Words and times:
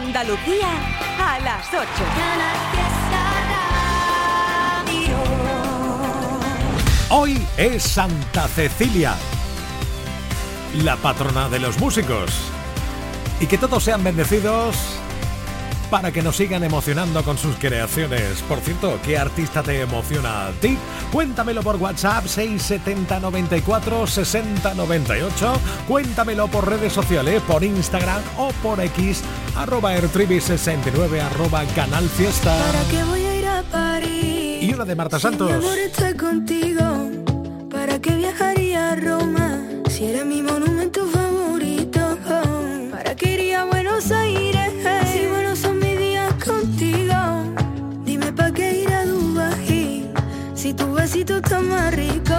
Andalucía 0.00 0.68
a 1.18 1.40
las 1.40 1.66
8. 1.74 1.82
Hoy 7.10 7.44
es 7.56 7.82
Santa 7.82 8.46
Cecilia, 8.46 9.16
la 10.84 10.94
patrona 10.96 11.48
de 11.48 11.58
los 11.58 11.80
músicos. 11.80 12.30
Y 13.40 13.46
que 13.46 13.58
todos 13.58 13.82
sean 13.82 14.04
bendecidos 14.04 14.97
para 15.90 16.12
que 16.12 16.22
nos 16.22 16.36
sigan 16.36 16.64
emocionando 16.64 17.22
con 17.24 17.38
sus 17.38 17.56
creaciones. 17.56 18.42
Por 18.48 18.60
cierto, 18.60 18.98
¿qué 19.04 19.18
artista 19.18 19.62
te 19.62 19.80
emociona 19.80 20.46
a 20.46 20.50
ti? 20.52 20.76
Cuéntamelo 21.12 21.62
por 21.62 21.76
WhatsApp 21.76 22.26
670 22.26 23.20
94 23.20 24.06
60 24.06 24.74
98. 24.74 25.60
Cuéntamelo 25.86 26.48
por 26.48 26.68
redes 26.68 26.92
sociales, 26.92 27.42
por 27.42 27.64
Instagram 27.64 28.22
o 28.36 28.50
por 28.62 28.80
X, 28.80 29.22
arroba 29.56 29.96
ertribi69, 29.96 31.20
arroba 31.20 31.64
canal 31.74 32.08
fiesta. 32.08 32.56
¿Para 32.66 32.84
qué 32.90 33.04
voy 33.04 33.24
a 33.24 33.36
ir 33.36 33.46
a 33.46 33.62
París? 33.62 34.62
Y 34.62 34.72
una 34.72 34.84
de 34.84 34.94
Marta 34.94 35.18
Santos. 35.18 35.50
Si 35.50 35.58
mi 35.58 35.64
amor 35.64 35.78
está 35.78 36.16
contigo, 36.16 37.10
¿para 37.70 37.98
qué 38.00 38.16
viajaría 38.16 38.92
a 38.92 38.96
Roma? 38.96 39.60
Si 39.88 40.04
era 40.04 40.24
mi 40.24 40.42
monumento 40.42 41.06
más 51.62 51.94
rico, 51.94 52.34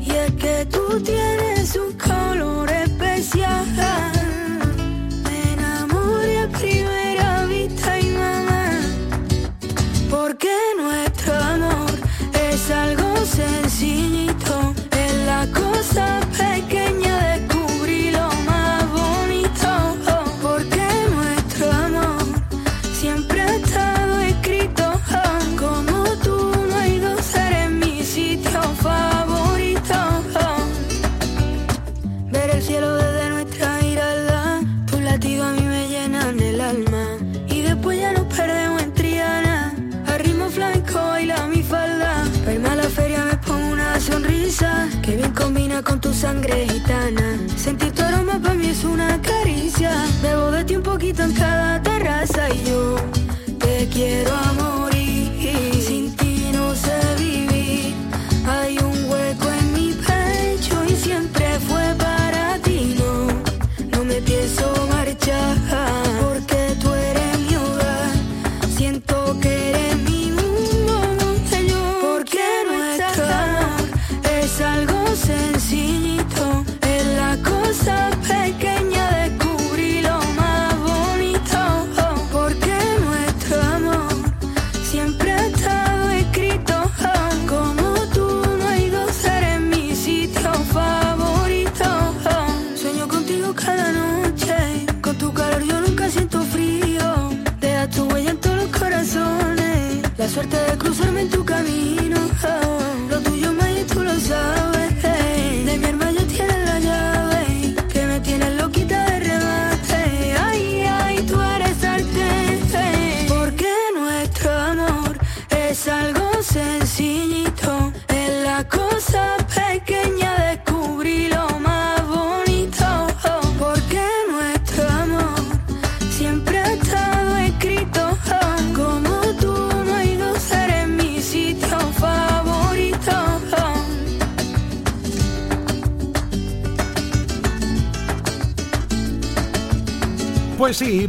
y 0.00 0.10
es 0.10 0.32
que 0.32 0.66
tú 0.66 1.00
tienes 1.00 1.76
un 1.76 1.89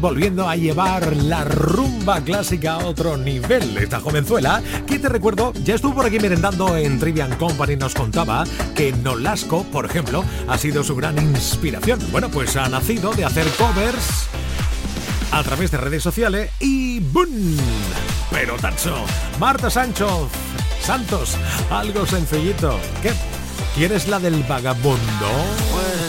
volviendo 0.02 0.50
a 0.50 0.56
llevar 0.56 1.16
la 1.16 1.44
rumba 1.44 2.22
clásica 2.22 2.74
a 2.74 2.78
otro 2.80 3.18
nivel. 3.18 3.78
Esta 3.78 4.00
jovenzuela, 4.00 4.62
que 4.88 4.98
te 4.98 5.08
recuerdo, 5.08 5.54
ya 5.64 5.76
estuvo 5.76 5.94
por 5.94 6.08
aquí 6.08 6.20
merendando 6.20 6.76
en 6.76 7.00
Trivian 7.00 7.36
Company, 7.36 7.76
nos 7.76 7.94
contaba 7.94 8.44
que 8.76 8.92
Nolasco, 8.92 9.64
por 9.66 9.86
ejemplo, 9.86 10.26
ha 10.48 10.58
sido 10.58 10.84
su 10.84 10.96
gran 10.96 11.18
inspiración. 11.20 12.00
Bueno, 12.12 12.30
pues 12.30 12.56
ha 12.56 12.68
nacido 12.68 13.14
de 13.14 13.26
hacer 13.26 13.46
covers 13.58 14.28
a 15.32 15.44
través 15.44 15.70
de 15.70 15.78
redes 15.78 16.02
sociales 16.02 16.50
y 16.60 17.00
¡boom! 17.00 17.58
Pero 18.32 18.56
tacho, 18.58 19.06
Marta 19.40 19.70
Sancho, 19.70 20.28
Santos, 20.82 21.38
algo 21.70 22.08
sencillito. 22.08 22.80
¿Qué? 23.04 23.12
¿Quieres 23.76 24.08
la 24.08 24.20
del 24.20 24.44
vagabundo? 24.44 25.30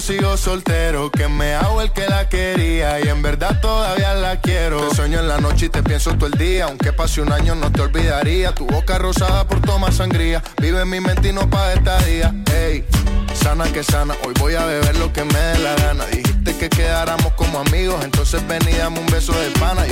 sigo 0.00 0.36
soltero, 0.36 1.10
que 1.10 1.28
me 1.28 1.54
hago 1.54 1.82
el 1.82 1.92
que 1.92 2.06
la 2.06 2.28
quería 2.28 3.00
y 3.00 3.08
en 3.08 3.22
verdad 3.22 3.60
todavía 3.60 4.14
la 4.14 4.40
quiero. 4.40 4.88
Te 4.88 4.96
sueño 4.96 5.20
en 5.20 5.28
la 5.28 5.38
noche 5.38 5.66
y 5.66 5.68
te 5.68 5.82
pienso 5.82 6.14
todo 6.14 6.26
el 6.26 6.38
día, 6.38 6.64
aunque 6.64 6.92
pase 6.92 7.20
un 7.20 7.32
año 7.32 7.54
no 7.54 7.70
te 7.70 7.82
olvidaría. 7.82 8.54
Tu 8.54 8.66
boca 8.66 8.98
rosada 8.98 9.46
por 9.46 9.60
tomar 9.60 9.92
sangría, 9.92 10.42
vive 10.60 10.82
en 10.82 10.90
mi 10.90 11.00
mente 11.00 11.28
y 11.28 11.32
no 11.32 11.48
pa' 11.48 11.72
esta 11.72 11.98
día. 12.04 12.34
Ey, 12.54 12.84
sana 13.34 13.64
que 13.72 13.82
sana, 13.82 14.14
hoy 14.24 14.34
voy 14.38 14.54
a 14.54 14.64
beber 14.64 14.96
lo 14.96 15.12
que 15.12 15.24
me 15.24 15.38
dé 15.38 15.58
la 15.58 15.74
gana. 15.76 16.06
Dijiste 16.06 16.56
que 16.56 16.68
quedáramos 16.68 17.32
como 17.34 17.58
amigos, 17.58 18.02
entonces 18.04 18.46
veníamos 18.46 19.00
un 19.00 19.06
beso 19.06 19.32
de 19.32 19.50
pana 19.58 19.86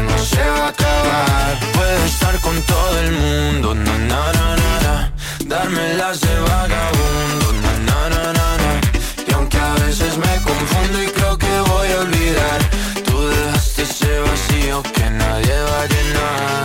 no 0.00 0.18
se 0.18 0.42
va 0.56 0.66
a 0.66 0.68
acabar. 0.68 1.58
Puedo 1.74 2.04
estar 2.04 2.38
con 2.40 2.60
todo 2.62 2.98
el 3.00 3.12
mundo, 3.12 3.74
na 3.74 3.98
na 4.10 4.32
na 4.32 4.46
na. 4.84 5.12
Darme 5.46 5.94
las 5.94 6.20
de 6.20 6.34
vagabundo, 6.40 7.52
na 7.62 7.72
na 7.88 8.00
na 8.10 8.32
na 8.32 8.48
na. 8.62 8.70
Y 9.28 9.32
aunque 9.32 9.58
a 9.58 9.74
veces 9.84 10.16
me 10.16 10.34
confundo 10.48 11.02
y 11.02 11.06
creo 11.06 11.36
que 11.38 11.60
voy 11.60 11.88
a 11.92 12.00
olvidar, 12.00 12.60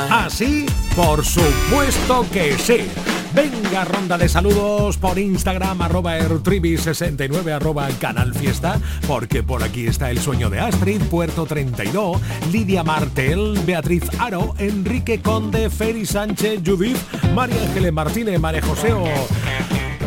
Así, 0.09 0.65
por 0.95 1.23
supuesto 1.23 2.25
que 2.31 2.57
sí. 2.57 2.89
Venga, 3.33 3.85
ronda 3.85 4.17
de 4.17 4.27
saludos 4.27 4.97
por 4.97 5.19
Instagram, 5.19 5.81
arroba 5.81 6.17
ertribi69, 6.17 7.55
arroba 7.55 7.87
canal 7.99 8.33
fiesta, 8.33 8.79
porque 9.07 9.43
por 9.43 9.63
aquí 9.63 9.85
está 9.85 10.09
el 10.09 10.19
sueño 10.19 10.49
de 10.49 10.59
Astrid, 10.59 11.01
Puerto 11.03 11.45
32, 11.45 12.19
Lidia 12.51 12.83
Martel, 12.83 13.59
Beatriz 13.65 14.03
Aro, 14.19 14.55
Enrique 14.57 15.21
Conde, 15.21 15.69
Feri 15.69 16.05
Sánchez, 16.05 16.61
Judith, 16.65 16.97
María 17.35 17.61
Ángeles 17.61 17.93
Martínez, 17.93 18.39
María 18.39 18.61
Joseo. 18.61 19.03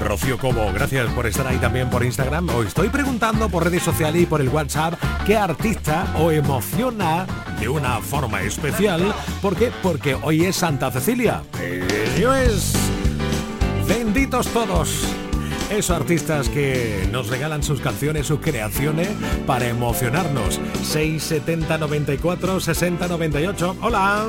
Rocío 0.01 0.39
Cobo, 0.39 0.73
gracias 0.73 1.11
por 1.13 1.27
estar 1.27 1.47
ahí 1.47 1.59
también 1.59 1.89
por 1.91 2.05
Instagram. 2.05 2.49
Os 2.51 2.67
estoy 2.67 2.89
preguntando 2.89 3.49
por 3.49 3.65
redes 3.65 3.83
sociales 3.83 4.23
y 4.23 4.27
por 4.27 4.41
el 4.41 4.49
WhatsApp 4.49 4.95
qué 5.27 5.37
artista 5.37 6.15
os 6.19 6.33
emociona 6.33 7.27
de 7.61 7.69
una 7.69 8.01
forma 8.01 8.41
especial. 8.43 9.15
¿Por 9.43 9.57
qué? 9.57 9.71
Porque 9.83 10.17
hoy 10.23 10.45
es 10.45 10.57
Santa 10.57 10.91
Cecilia. 10.91 11.43
Ello 11.61 12.35
es. 12.35 12.73
Benditos 13.87 14.47
todos. 14.49 15.20
Esos 15.71 15.97
artistas 15.97 16.49
que 16.49 17.09
nos 17.13 17.29
regalan 17.29 17.63
sus 17.63 17.81
canciones, 17.81 18.27
sus 18.27 18.41
creaciones 18.41 19.09
para 19.47 19.69
emocionarnos. 19.69 20.61
670 20.83 21.79
94 21.79 22.59
60 22.59 23.07
98. 23.07 23.77
Hola. 23.81 24.27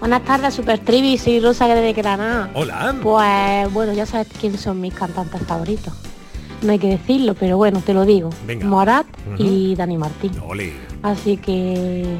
Buenas 0.00 0.24
tardes, 0.24 0.54
Super 0.54 0.78
Trivi, 0.78 1.18
soy 1.18 1.40
Rosa 1.40 1.68
de 1.68 1.92
Granada. 1.92 2.50
Hola. 2.54 2.96
Pues 3.02 3.70
bueno, 3.72 3.92
ya 3.92 4.06
sabes 4.06 4.28
quiénes 4.40 4.62
son 4.62 4.80
mis 4.80 4.94
cantantes 4.94 5.42
favoritos. 5.42 5.92
No 6.62 6.72
hay 6.72 6.78
que 6.78 6.88
decirlo, 6.88 7.34
pero 7.34 7.56
bueno, 7.56 7.80
te 7.84 7.92
lo 7.94 8.04
digo. 8.04 8.30
Venga. 8.46 8.66
Morat 8.66 9.06
y 9.38 9.74
Dani 9.74 9.96
Martín. 9.98 10.32
Así 11.02 11.36
que 11.36 12.16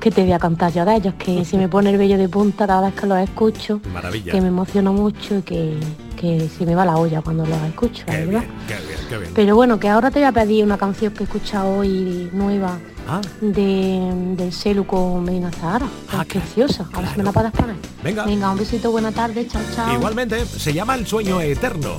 que 0.00 0.10
te 0.10 0.22
voy 0.22 0.32
a 0.32 0.38
cantar 0.38 0.70
yo 0.72 0.84
de 0.84 0.96
ellos, 0.96 1.14
que 1.18 1.44
se 1.46 1.56
me 1.56 1.68
pone 1.68 1.90
el 1.90 1.98
vello 1.98 2.18
de 2.18 2.28
punta 2.28 2.66
cada 2.66 2.82
vez 2.88 2.94
que 2.98 3.06
los 3.06 3.18
escucho, 3.18 3.80
Maravilla. 3.92 4.32
que 4.32 4.40
me 4.40 4.48
emociono 4.48 4.92
mucho 4.92 5.38
y 5.38 5.42
que, 5.42 5.78
que 6.16 6.48
se 6.48 6.66
me 6.66 6.74
va 6.74 6.84
la 6.84 6.96
olla 6.96 7.22
cuando 7.22 7.46
los 7.46 7.58
escucho, 7.62 8.04
Qué 8.06 8.12
verdad. 8.12 8.40
bien, 8.40 8.44
qué 8.66 8.74
bien, 8.74 8.98
qué 9.08 9.18
bien. 9.18 9.30
Pero 9.34 9.56
bueno, 9.56 9.78
que 9.78 9.88
ahora 9.88 10.10
te 10.10 10.18
voy 10.18 10.26
a 10.28 10.32
pedir 10.32 10.62
una 10.64 10.76
canción 10.76 11.12
que 11.14 11.20
he 11.22 11.26
escuchado 11.26 11.76
hoy 11.78 12.28
nueva 12.32 12.78
Ah, 13.06 13.20
de, 13.42 14.00
del 14.36 14.50
Celu 14.52 14.86
con 14.86 15.22
Medina 15.24 15.50
Zahara. 15.52 15.86
Ah, 16.10 16.22
es 16.22 16.26
preciosa. 16.26 16.88
A 16.94 17.00
ver 17.02 17.10
si 17.10 17.18
me 17.18 17.24
la 17.24 17.32
puedes 17.32 17.52
poner. 17.52 17.76
Venga. 18.02 18.24
Venga, 18.24 18.50
un 18.50 18.56
besito, 18.58 18.90
buena 18.90 19.12
tarde, 19.12 19.46
chao, 19.46 19.60
chao. 19.74 19.92
Igualmente, 19.92 20.44
se 20.46 20.72
llama 20.72 20.94
El 20.94 21.06
Sueño 21.06 21.38
Eterno. 21.42 21.96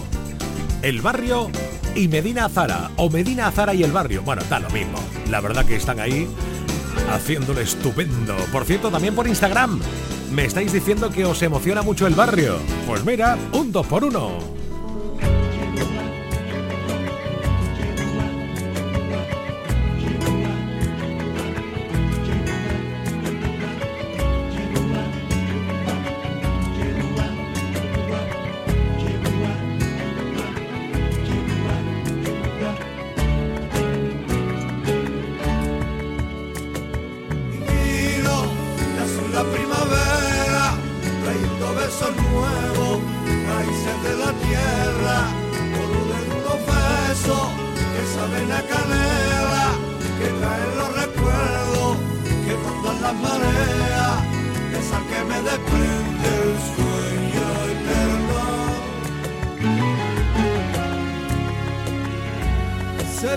El 0.86 1.01
Barrio 1.01 1.50
y 1.96 2.08
Medina 2.08 2.46
Azara. 2.46 2.92
O 2.98 3.10
Medina 3.10 3.48
Azara 3.48 3.74
y 3.74 3.82
El 3.82 3.92
Barrio. 3.92 4.22
Bueno, 4.22 4.44
está 4.44 4.60
lo 4.60 4.70
mismo. 4.70 5.00
La 5.32 5.42
verdad 5.42 5.65
que 5.65 5.75
están 5.75 6.00
ahí 6.00 6.27
haciéndolo 7.10 7.60
estupendo. 7.60 8.36
Por 8.51 8.65
cierto, 8.65 8.92
también 8.92 9.15
por 9.15 9.27
Instagram. 9.27 9.82
Me 10.32 10.46
estáis 10.46 10.72
diciendo 10.72 11.10
que 11.10 11.25
os 11.25 11.42
emociona 11.42 11.82
mucho 11.82 12.06
el 12.06 12.13
barrio. 12.13 12.60
Pues 12.86 13.04
mira, 13.04 13.36
un 13.54 13.72
2 13.72 13.88
por 13.88 14.04
1 14.04 14.64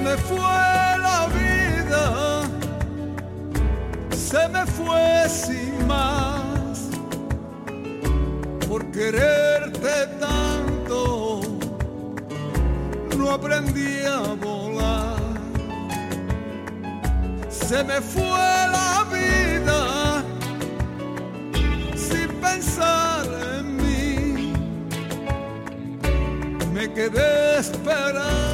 me 0.08 0.16
fue 0.16 0.38
la 1.08 1.26
vida 1.38 2.42
se 4.10 4.48
me 4.48 4.64
fue 4.66 5.28
sin 5.28 5.86
más. 5.86 6.88
Por 8.68 8.90
quererte 8.90 9.96
tanto 10.20 11.40
no 13.18 13.30
aprendí 13.30 14.04
a 14.04 14.20
volar. 14.46 15.18
Se 17.50 17.84
me 17.84 18.00
fue 18.00 18.48
la 18.76 19.06
vida 19.16 20.22
sin 21.96 22.28
pensar 22.46 23.26
en 23.56 23.76
mí. 23.76 24.52
Me 26.72 26.92
quedé 26.92 27.58
esperando 27.58 28.47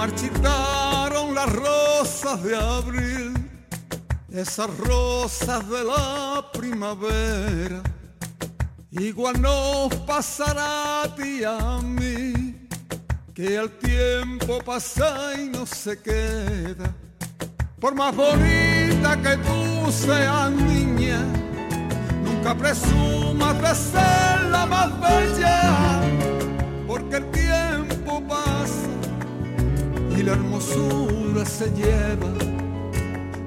marchitaron 0.00 1.34
las 1.34 1.52
rosas 1.52 2.42
de 2.42 2.56
abril, 2.56 3.34
esas 4.32 4.70
rosas 4.78 5.68
de 5.68 5.84
la 5.84 6.42
primavera. 6.54 7.82
Igual 8.92 9.42
nos 9.42 9.94
pasará 10.06 11.02
a 11.02 11.14
ti 11.14 11.44
a 11.44 11.80
mí, 11.82 12.66
que 13.34 13.56
el 13.56 13.68
tiempo 13.78 14.60
pasa 14.64 15.34
y 15.38 15.50
no 15.50 15.66
se 15.66 16.00
queda. 16.00 16.94
Por 17.78 17.94
más 17.94 18.16
bonita 18.16 19.20
que 19.22 19.36
tú 19.36 19.92
seas 19.92 20.50
niña, 20.50 21.20
nunca 22.24 22.54
presumas 22.54 23.54
de 23.60 23.74
ser 23.74 24.40
la 24.50 24.64
más 24.64 24.90
bella, 24.98 26.00
porque 26.86 27.16
el 27.16 27.24
tiempo 27.24 27.39
y 30.20 30.22
la 30.22 30.32
hermosura 30.32 31.44
se 31.46 31.70
lleva. 31.70 32.28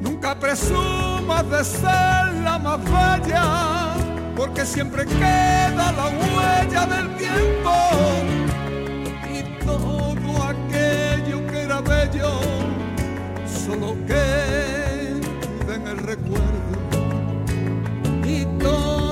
Nunca 0.01 0.39
presumas 0.39 1.47
de 1.49 1.63
ser 1.63 2.33
la 2.43 2.57
más 2.59 2.79
bella, 2.83 3.93
porque 4.35 4.65
siempre 4.65 5.05
queda 5.05 5.91
la 5.91 6.07
huella 6.07 6.85
del 6.87 7.07
tiempo 7.17 7.73
y 9.37 9.65
todo 9.65 10.43
aquello 10.53 11.45
que 11.47 11.61
era 11.61 11.79
bello 11.81 12.31
solo 13.65 13.95
queda 14.07 15.75
en 15.75 15.87
el 15.87 15.97
recuerdo 15.97 16.75
y 18.25 18.45
todo 18.57 19.02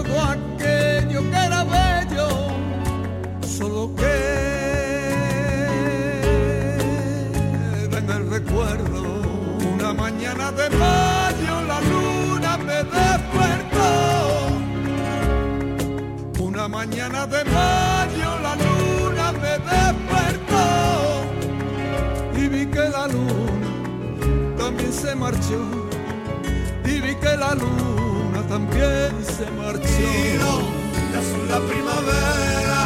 de 10.62 10.77
mayo 10.77 11.62
la 11.68 11.80
luna 11.82 12.58
me 12.58 12.80
despertó. 12.98 13.91
Una 16.39 16.68
mañana 16.68 17.25
de 17.25 17.44
mayo 17.46 18.30
la 18.46 18.56
luna 18.65 19.32
me 19.44 19.53
despertó 19.72 20.68
y 22.38 22.48
vi 22.48 22.65
que 22.68 22.89
la 22.98 23.08
luna 23.08 23.70
también 24.58 24.94
se 24.94 25.15
marchó 25.15 25.62
y 26.86 27.00
vi 27.00 27.15
que 27.15 27.38
la 27.38 27.56
luna 27.56 28.41
también 28.48 29.12
se 29.38 29.46
marchó. 29.62 30.51
de 31.12 31.18
azul 31.22 31.48
la 31.50 31.60
primavera, 31.72 32.80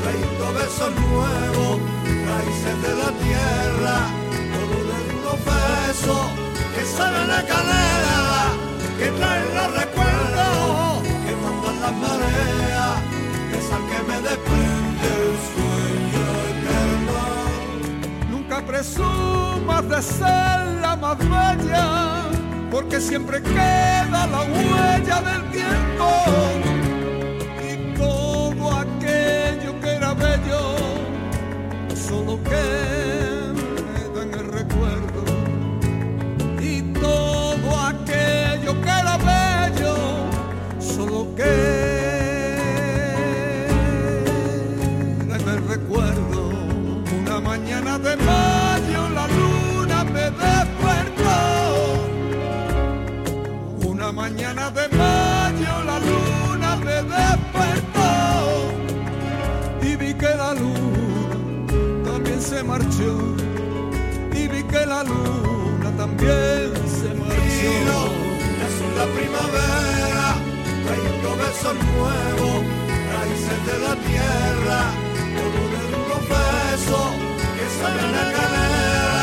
trayendo 0.00 0.46
besos 0.58 0.92
nuevos, 1.06 1.74
raíces 2.28 2.76
de 2.84 2.92
la 3.02 3.10
tierra, 3.24 3.96
todo 4.54 4.78
de 4.88 4.98
unos 5.18 5.38
besos 5.50 6.43
que 6.74 6.84
saben 6.84 7.30
a 7.30 7.42
canela, 7.42 8.44
que 8.98 9.08
traen 9.18 9.48
los 9.54 9.70
recuerdos, 9.80 11.02
que 11.24 11.32
mandan 11.42 11.76
las 11.84 11.94
mareas, 12.04 12.96
esa 13.58 13.78
que 13.90 13.98
me 14.08 14.16
desprende 14.28 15.08
el 15.22 15.34
sueño 15.52 16.26
eterno. 16.52 17.18
Nunca 18.30 18.60
presumas 18.60 19.88
de 19.88 20.02
ser 20.02 20.58
la 20.80 20.96
más 20.96 21.18
bella, 21.18 21.86
porque 22.70 23.00
siempre 23.00 23.42
queda 23.42 24.26
la 24.26 24.42
huella 24.42 25.20
del 25.30 25.42
tiempo 25.50 26.08
y 27.70 27.96
todo 27.96 28.72
aquello 28.84 29.80
que 29.80 29.90
era 29.94 30.14
bello 30.14 30.76
solo 32.08 32.42
queda 32.42 32.93
de 54.70 54.88
mayo 54.96 55.84
la 55.84 55.98
luna 55.98 56.76
me 56.76 57.02
despertó. 57.14 58.10
Y 59.82 59.96
vi 59.96 60.14
que 60.14 60.34
la 60.42 60.54
luna 60.54 61.36
también 62.04 62.40
se 62.40 62.62
marchó. 62.62 63.12
Y 64.32 64.48
vi 64.48 64.62
que 64.62 64.86
la 64.86 65.02
luna 65.04 65.90
también 65.96 66.72
se 66.98 67.08
marchó. 67.14 68.02
Es 68.64 68.76
la 68.98 69.06
primavera, 69.16 70.26
trayendo 70.86 71.30
besos 71.42 71.76
nuevos, 71.92 72.56
raíces 73.14 73.60
de 73.68 73.76
la 73.86 73.94
tierra, 74.08 74.80
todo 75.36 75.60
de 75.72 75.80
unos 76.02 76.22
besos 76.34 77.08
que 77.56 77.66
salen 77.78 78.12
a 78.14 78.26
canela, 78.34 79.04
que 79.04 79.13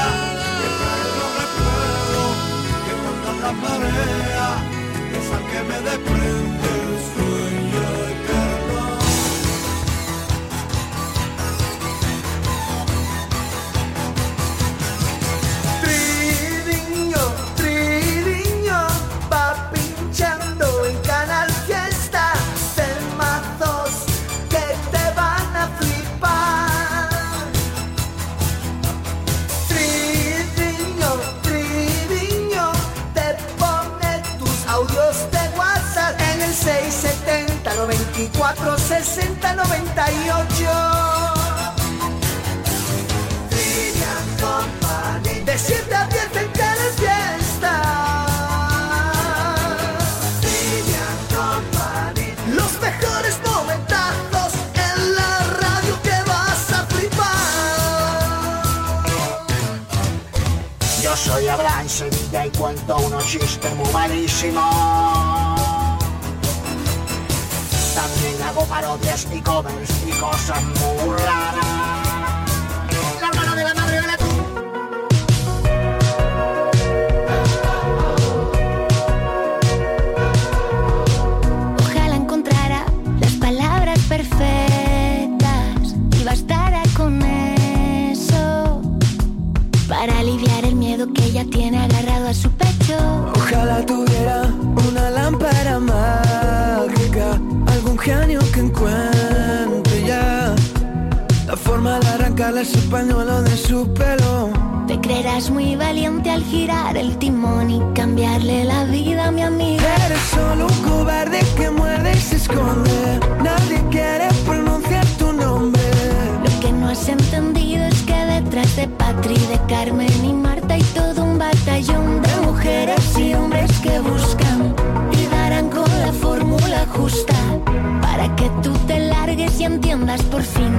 que 128.35 128.49
tú 128.63 128.73
te 128.87 128.99
largues 128.99 129.59
y 129.59 129.65
entiendas 129.65 130.21
por 130.23 130.41
fin 130.41 130.73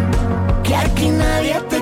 que 0.63 0.75
aquí 0.75 1.09
nadie 1.09 1.61
te 1.69 1.82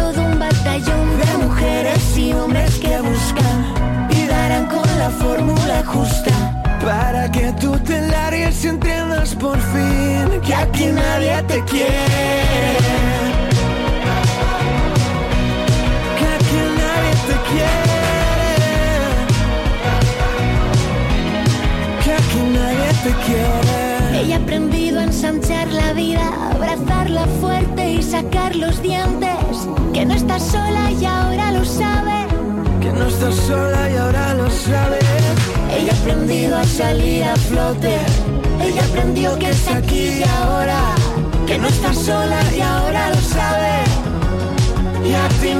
mujeres 1.61 2.17
y 2.17 2.33
hombres 2.33 2.79
que 2.79 2.99
buscan 3.01 4.07
y 4.09 4.25
darán 4.25 4.65
con 4.65 4.87
la 4.97 5.09
fórmula 5.09 5.83
justa 5.85 6.31
para 6.83 7.31
que 7.31 7.53
tú 7.59 7.77
te 7.79 8.01
largues 8.07 8.65
y 8.65 8.67
entiendas 8.69 9.35
por 9.35 9.59
fin 9.59 10.41
que 10.41 10.55
aquí 10.55 10.85
nadie 10.87 11.43
te 11.43 11.63
quiere. 11.65 12.77
Que 16.17 16.27
aquí 16.37 16.61
nadie 16.81 17.13
te 17.27 17.35
quiere. 17.49 17.91
Que 22.03 22.11
aquí 22.13 22.41
nadie 22.57 22.89
te 23.03 23.11
quiere. 23.25 24.19
Ella 24.21 24.35
ha 24.35 24.39
aprendido 24.39 24.99
a 24.99 25.03
ensanchar 25.03 25.67
la 25.67 25.93
vida, 25.93 26.25
abrazarla 26.53 27.27
fuerte 27.39 27.93
y 27.93 28.01
sacar 28.01 28.55
los 28.55 28.81
dientes. 28.81 29.40
Que 29.93 30.05
no 30.05 30.13
estás 30.13 30.43
sola 30.43 30.91
y 30.91 31.05
ahora 31.05 31.51
lo 31.51 31.63
sabe. 31.65 32.27
Que 32.81 32.91
no 32.91 33.07
estás 33.07 33.35
sola 33.35 33.89
y 33.91 33.95
ahora 33.97 34.33
lo 34.33 34.49
sabe. 34.49 34.99
Ella 35.77 35.93
ha 35.93 36.01
aprendido 36.01 36.57
a 36.57 36.63
salir 36.63 37.23
a 37.23 37.35
flote. 37.35 37.97
Ella 38.61 38.83
aprendió 38.85 39.37
que 39.37 39.49
es 39.49 39.67
aquí 39.67 40.19
y 40.19 40.23
ahora. 40.23 40.79
Que 41.47 41.57
no 41.57 41.67
está 41.67 41.93
sola 41.93 42.39
y 42.55 42.61
ahora 42.61 43.09
lo 43.09 43.21
sabe. 43.21 43.73
Y 45.07 45.13
a 45.13 45.27
ti 45.41 45.53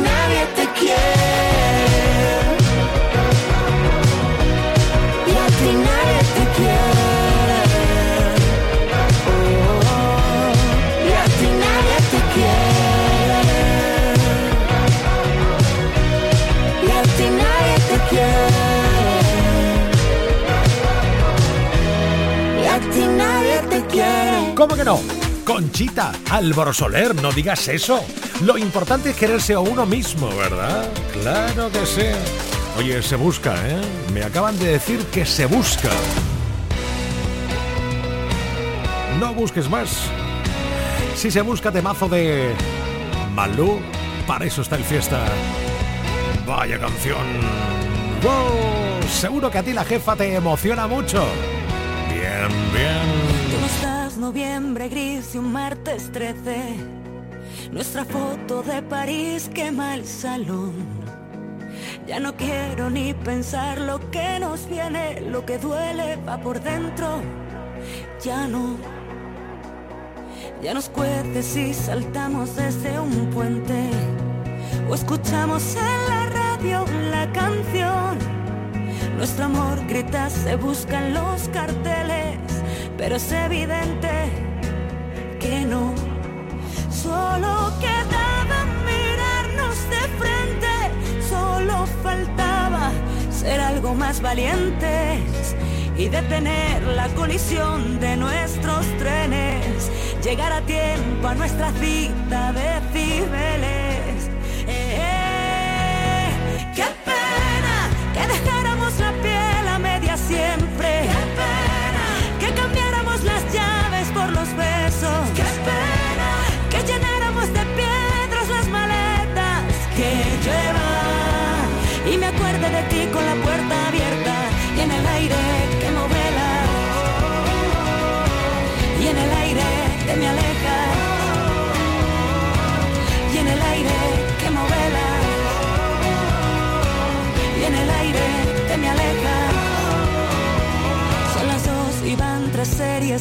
¿Cómo 24.62 24.76
que 24.76 24.84
no? 24.84 25.00
Conchita, 25.44 26.12
Álvaro 26.30 26.72
Soler, 26.72 27.16
no 27.16 27.32
digas 27.32 27.68
eso. 27.68 28.06
Lo 28.44 28.60
importante 28.60 29.10
es 29.10 29.16
quererse 29.16 29.56
a 29.56 29.60
uno 29.60 29.88
mismo, 29.88 30.30
¿verdad? 30.38 30.88
Claro 31.14 31.72
que 31.72 31.84
sí. 31.84 32.06
Oye, 32.78 33.02
se 33.02 33.16
busca, 33.16 33.56
¿eh? 33.68 33.82
Me 34.14 34.24
acaban 34.24 34.60
de 34.60 34.74
decir 34.74 35.04
que 35.08 35.26
se 35.26 35.48
busca. 35.48 35.90
No 39.20 39.34
busques 39.34 39.68
más. 39.68 40.04
Si 41.16 41.32
se 41.32 41.42
busca 41.42 41.72
temazo 41.72 42.08
de 42.08 42.54
Malú, 43.34 43.80
para 44.28 44.46
eso 44.46 44.62
está 44.62 44.76
el 44.76 44.84
fiesta. 44.84 45.26
Vaya 46.46 46.78
canción. 46.78 47.26
¡Wow! 48.22 49.10
Seguro 49.10 49.50
que 49.50 49.58
a 49.58 49.64
ti 49.64 49.74
la 49.74 49.86
jefa 49.86 50.16
te 50.16 50.36
emociona 50.36 50.86
mucho. 50.86 51.26
Bien, 52.10 52.48
bien. 52.72 53.21
Noviembre 54.22 54.88
gris 54.88 55.34
y 55.34 55.40
un 55.40 55.52
martes 55.52 56.12
13. 56.12 56.76
Nuestra 57.72 58.06
foto 58.06 58.62
de 58.62 58.84
París 58.84 59.50
quema 59.52 59.96
el 59.96 60.06
salón. 60.06 60.74
Ya 62.06 62.20
no 62.20 62.36
quiero 62.36 62.92
ni 62.92 63.16
pensar 63.16 63.80
lo 63.80 64.12
que 64.12 64.40
nos 64.40 64.70
viene, 64.70 65.22
lo 65.22 65.44
que 65.44 65.58
duele 65.58 66.18
va 66.18 66.40
por 66.40 66.62
dentro. 66.62 67.20
Ya 68.24 68.46
no. 68.46 68.78
Ya 70.62 70.76
nos 70.76 70.88
cuece 70.90 71.42
si 71.42 71.74
saltamos 71.74 72.56
desde 72.56 73.00
un 73.00 73.28
puente 73.32 73.90
o 74.88 74.94
escuchamos 74.94 75.76
en 75.76 76.10
la 76.10 76.30
radio 76.30 76.86
la 77.10 77.26
canción. 77.34 78.20
Nuestro 79.18 79.46
amor 79.46 79.84
grita, 79.88 80.30
se 80.30 80.56
buscan 80.58 81.16
los 81.16 81.50
carteles, 81.50 82.31
pero 83.02 83.16
es 83.16 83.32
evidente 83.32 84.30
que 85.40 85.66
no. 85.66 85.92
Solo 86.92 87.74
quedaba 87.80 88.60
mirarnos 88.86 89.76
de 89.90 90.04
frente, 90.20 90.74
solo 91.28 91.88
faltaba 92.04 92.92
ser 93.32 93.60
algo 93.60 93.96
más 93.96 94.22
valientes 94.22 95.56
y 95.98 96.10
detener 96.10 96.84
la 96.96 97.08
colisión 97.16 98.00
de 98.00 98.18
nuestros 98.18 98.86
trenes, 99.00 99.90
llegar 100.24 100.54
a 100.54 100.62
tiempo 100.62 101.28
a 101.28 101.34
nuestra 101.34 101.72
cita 101.72 102.54
de 102.54 102.70
cibeles. 102.94 103.91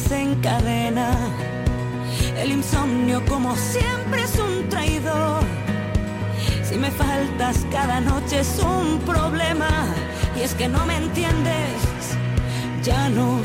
Tres 0.01 0.09
series 0.09 0.11
en 0.11 0.35
cadena. 0.41 1.11
El 2.37 2.51
insomnio 2.51 3.23
como 3.25 3.55
siempre 3.55 4.23
es 4.23 4.37
un 4.39 4.69
traidor. 4.69 5.43
Si 6.63 6.77
me 6.77 6.91
faltas 6.91 7.65
cada 7.71 7.99
noche 7.99 8.39
es 8.39 8.59
un 8.59 8.99
problema. 8.99 9.69
Y 10.37 10.41
es 10.41 10.53
que 10.55 10.67
no 10.67 10.85
me 10.85 10.95
entiendes, 10.95 12.17
ya 12.83 13.09
no. 13.09 13.39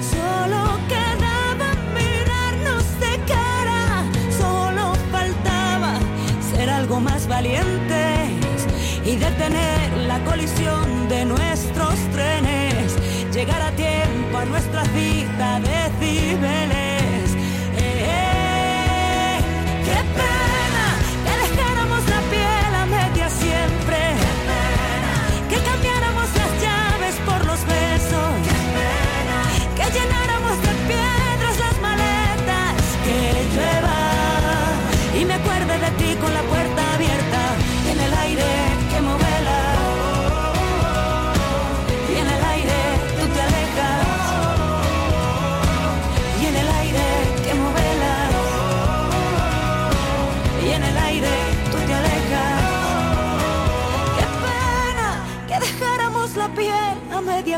Solo 0.00 0.78
quedaba 0.88 1.68
mirarnos 1.94 2.84
de 3.00 3.18
cara. 3.26 4.04
Solo 4.38 4.94
faltaba 5.10 5.98
ser 6.54 6.70
algo 6.70 7.00
más 7.00 7.26
valientes 7.28 8.30
y 9.04 9.16
detener 9.16 9.92
la 10.06 10.18
colisión 10.24 11.08
de 11.08 11.24
nuestros 11.24 11.94
trenes. 12.12 13.01
Llegar 13.32 13.62
a 13.62 13.70
tiempo 13.70 14.36
a 14.36 14.44
nuestra 14.44 14.84
cita 14.84 15.58
de 15.60 16.81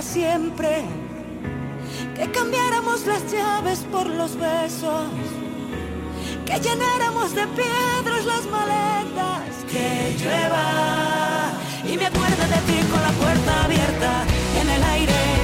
siempre, 0.03 0.83
que 2.17 2.31
cambiáramos 2.31 3.07
las 3.07 3.31
llaves 3.33 3.81
por 3.93 4.07
los 4.07 4.37
besos, 4.37 5.07
que 6.45 6.59
llenáramos 6.59 7.35
de 7.35 7.47
piedras 7.49 8.25
las 8.25 8.47
maletas, 8.47 9.65
que 9.71 10.17
llueva. 10.19 11.53
Y 11.87 11.97
me 11.97 12.07
acuerdo 12.07 12.43
de 12.43 12.73
ti 12.73 12.87
con 12.91 13.03
la 13.03 13.13
puerta 13.13 13.65
abierta 13.65 14.25
en 14.61 14.71
el 14.71 14.83
aire 14.83 15.44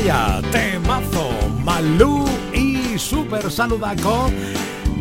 Toma 0.00 0.06
ya, 0.06 0.40
temazo, 0.50 1.30
Malú 1.64 2.24
y 2.54 2.98
super 2.98 3.50
saludaco 3.50 4.30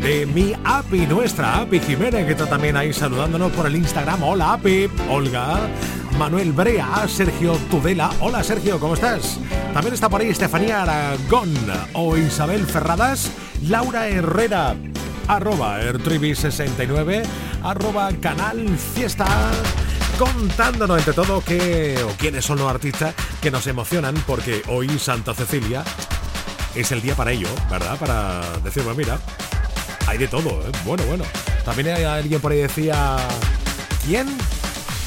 de 0.01 0.25
mi 0.25 0.53
API, 0.63 1.07
nuestra 1.07 1.61
API 1.61 1.79
Jiménez, 1.79 2.25
que 2.25 2.31
está 2.31 2.47
también 2.47 2.75
ahí 2.75 2.91
saludándonos 2.91 3.51
por 3.53 3.65
el 3.67 3.75
Instagram. 3.75 4.23
Hola 4.23 4.53
API, 4.53 4.89
Olga, 5.09 5.59
Manuel 6.17 6.51
Brea, 6.51 7.07
Sergio 7.07 7.53
Tudela. 7.71 8.09
Hola 8.19 8.43
Sergio, 8.43 8.79
¿cómo 8.79 8.95
estás? 8.95 9.39
También 9.73 9.93
está 9.93 10.09
por 10.09 10.21
ahí 10.21 10.29
Estefanía 10.29 10.81
Aragón 10.83 11.53
o 11.93 12.17
Isabel 12.17 12.65
Ferradas, 12.65 13.31
Laura 13.67 14.07
Herrera, 14.07 14.75
arroba 15.27 15.81
Ertribi69, 15.81 17.23
arroba 17.63 18.09
Canal 18.21 18.67
Fiesta 18.77 19.27
contándonos 20.19 20.97
entre 20.99 21.13
todo 21.13 21.41
qué 21.41 21.97
o 22.03 22.09
quiénes 22.17 22.43
son 22.43 22.59
los 22.59 22.69
artistas 22.69 23.15
que 23.41 23.49
nos 23.49 23.65
emocionan 23.67 24.13
porque 24.27 24.61
hoy 24.67 24.99
Santa 24.99 25.33
Cecilia 25.33 25.81
es 26.75 26.91
el 26.91 27.01
día 27.01 27.15
para 27.15 27.31
ello, 27.31 27.47
¿verdad? 27.71 27.97
Para 27.97 28.41
decir, 28.61 28.83
bueno, 28.83 28.97
mira, 28.97 29.17
hay 30.07 30.17
de 30.17 30.27
todo, 30.27 30.49
¿eh? 30.49 30.71
Bueno, 30.83 31.03
bueno. 31.05 31.23
También 31.63 31.95
hay 31.95 32.03
alguien 32.03 32.41
por 32.41 32.51
ahí 32.51 32.57
decía, 32.57 33.15
¿quién? 34.05 34.27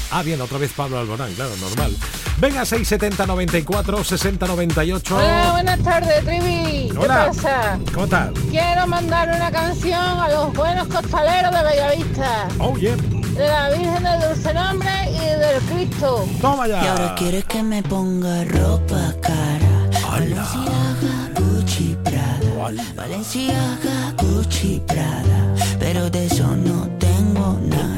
Ah, 0.09 0.23
bien, 0.23 0.41
otra 0.41 0.57
vez 0.57 0.71
Pablo 0.75 0.97
Alborán, 0.97 1.31
claro, 1.35 1.55
normal. 1.57 1.95
Venga, 2.39 2.65
670 2.65 3.27
94 3.27 4.03
60 4.03 4.47
98. 4.47 5.15
Hola, 5.15 5.51
buenas 5.51 5.79
tardes, 5.83 6.25
Trivi. 6.25 6.89
¿Qué 6.89 6.97
Hola. 6.97 7.27
pasa? 7.27 7.79
¿Cómo 7.93 8.05
estás? 8.05 8.31
Quiero 8.49 8.87
mandar 8.87 9.29
una 9.29 9.51
canción 9.51 10.19
a 10.19 10.29
los 10.29 10.53
buenos 10.53 10.87
costaleros 10.87 11.51
de 11.51 11.63
Bellavista. 11.63 12.47
Oh, 12.57 12.75
yeah. 12.77 12.95
De 13.35 13.47
la 13.47 13.69
Virgen 13.69 14.03
del 14.03 14.21
Dulce 14.21 14.53
Nombre 14.53 14.91
y 15.09 15.17
del 15.17 15.61
Cristo. 15.63 16.27
Toma 16.39 16.67
ya. 16.67 16.83
Y 16.83 16.87
ahora 16.87 17.15
quieres 17.15 17.45
que 17.45 17.63
me 17.63 17.81
ponga 17.81 18.43
ropa 18.45 19.13
cara. 19.21 19.89
Valenciaga, 20.07 21.31
Gucci, 21.39 21.97
Prada. 22.03 22.83
Valenciaga, 22.95 24.13
Gucci, 24.21 24.81
Prada. 24.85 25.55
Pero 25.79 26.09
de 26.09 26.27
eso 26.27 26.47
no 26.55 26.87
tengo 26.99 27.59
nada. 27.63 27.92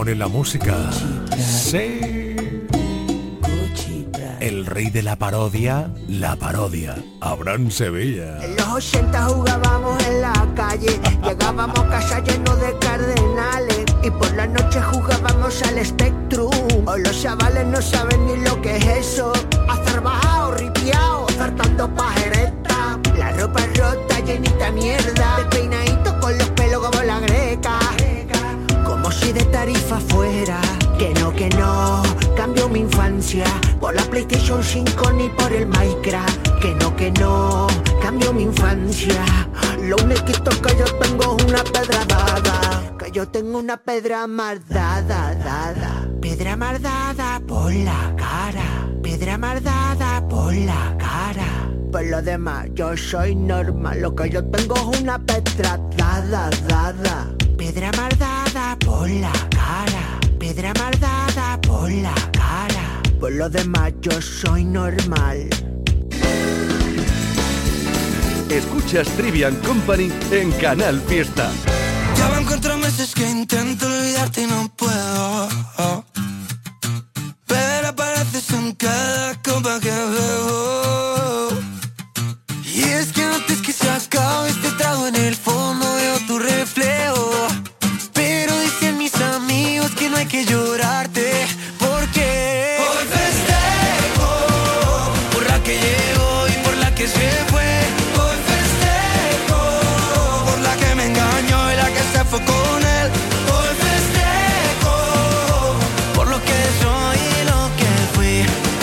Pone 0.00 0.14
la 0.14 0.28
música. 0.28 0.74
Sí. 1.36 2.00
El 4.40 4.64
rey 4.64 4.88
de 4.88 5.02
la 5.02 5.16
parodia, 5.16 5.90
la 6.08 6.36
parodia. 6.36 6.96
Abraham 7.20 7.70
Sevilla. 7.70 8.42
En 8.42 8.56
los 8.56 8.66
80 8.66 9.24
jugábamos 9.24 10.02
en 10.06 10.22
la 10.22 10.48
calle, 10.56 10.98
llegábamos 11.22 11.78
a 11.80 11.88
casa 11.90 12.20
llenos 12.20 12.58
de 12.62 12.78
cardenales 12.78 13.84
y 14.02 14.10
por 14.10 14.32
la 14.36 14.46
noche 14.46 14.80
jugábamos 14.80 15.62
al 15.64 15.84
Spectrum. 15.84 16.50
Hoy 16.86 17.02
los 17.02 17.20
chavales 17.20 17.66
no 17.66 17.82
saben 17.82 18.24
ni 18.24 18.36
lo 18.42 18.58
que 18.62 18.78
es 18.78 18.86
eso. 18.86 19.32
Azar 19.68 20.02
bajado, 20.02 20.54
ripiao, 20.54 21.26
zartando 21.36 21.94
pajereta. 21.94 22.98
La 23.18 23.32
ropa 23.32 23.60
rota, 23.76 24.20
llenita 24.20 24.64
de 24.64 24.72
mierda. 24.72 25.36
Despeinadito 25.36 25.99
De 29.32 29.44
tarifa 29.44 30.00
fuera. 30.00 30.60
Que 30.98 31.14
no, 31.20 31.32
que 31.32 31.48
no, 31.50 32.02
cambio 32.36 32.68
mi 32.68 32.80
infancia 32.80 33.44
por 33.80 33.94
la 33.94 34.02
PlayStation 34.02 34.60
5 34.60 35.12
ni 35.12 35.28
por 35.28 35.52
el 35.52 35.66
Minecraft. 35.68 36.58
Que 36.60 36.74
no, 36.74 36.96
que 36.96 37.12
no, 37.12 37.68
cambio 38.02 38.32
mi 38.32 38.42
infancia. 38.42 39.24
Lo 39.82 39.94
único 39.98 40.24
que 40.24 40.76
yo 40.76 40.84
tengo 40.98 41.36
es 41.38 41.44
una 41.44 41.62
pedra 41.62 42.04
dada. 42.06 42.96
Que 42.98 43.12
yo 43.12 43.28
tengo 43.28 43.58
una 43.58 43.76
pedra 43.76 44.26
mardada, 44.26 45.32
dada. 45.36 46.08
Pedra 46.20 46.56
mardada 46.56 47.40
por 47.46 47.72
la 47.72 48.12
cara. 48.16 48.88
Pedra 49.00 49.38
mardada 49.38 50.26
por 50.28 50.52
la 50.52 50.96
cara. 50.98 51.70
Por 51.92 52.04
lo 52.04 52.20
demás, 52.20 52.66
yo 52.74 52.96
soy 52.96 53.36
normal. 53.36 54.00
Lo 54.00 54.12
que 54.12 54.28
yo 54.28 54.44
tengo 54.50 54.74
es 54.74 55.00
una 55.00 55.20
pedra 55.20 55.78
dada, 55.96 56.50
dada. 56.66 57.29
Pedra 57.72 57.92
mardada 57.92 58.76
por 58.80 59.08
la 59.08 59.32
cara. 59.48 60.18
Pedra 60.40 60.72
mardada 60.74 61.60
por 61.60 61.88
la 61.88 62.14
cara. 62.32 63.00
Por 63.20 63.30
lo 63.30 63.48
demás, 63.48 63.92
yo 64.00 64.20
soy 64.20 64.64
normal. 64.64 65.48
Escuchas 68.48 69.06
Trivian 69.10 69.54
Company 69.60 70.10
en 70.32 70.50
Canal 70.50 71.00
Fiesta. 71.02 71.48
Ya 72.16 72.28
van 72.30 72.44
cuatro 72.44 72.76
meses 72.76 73.14
que 73.14 73.30
intento 73.30 73.86
olvidarte 73.86 74.42
y 74.42 74.46
no 74.48 74.68
puedo. 74.76 75.48
Pero 77.46 77.86
apareces 77.86 78.50
en 78.50 78.74
cada 78.74 79.40
copa 79.42 79.78
que 79.78 79.90
bebo. 79.90 81.69
Se 97.16 97.28
fue. 97.50 97.70
Hoy 98.22 98.38
festejo 98.52 99.60
por 100.46 100.58
la 100.66 100.74
que 100.80 100.94
me 100.94 101.04
engañó 101.06 101.72
y 101.72 101.76
la 101.76 101.88
que 101.94 102.02
se 102.12 102.24
fue 102.30 102.40
con 102.50 102.80
él. 102.98 103.06
Hoy 103.54 103.70
festejo 103.86 104.96
por 106.14 106.26
lo 106.28 106.38
que 106.48 106.60
soy 106.82 107.18
y 107.36 107.44
lo 107.52 107.62
que 107.80 107.92
fui. 108.14 108.36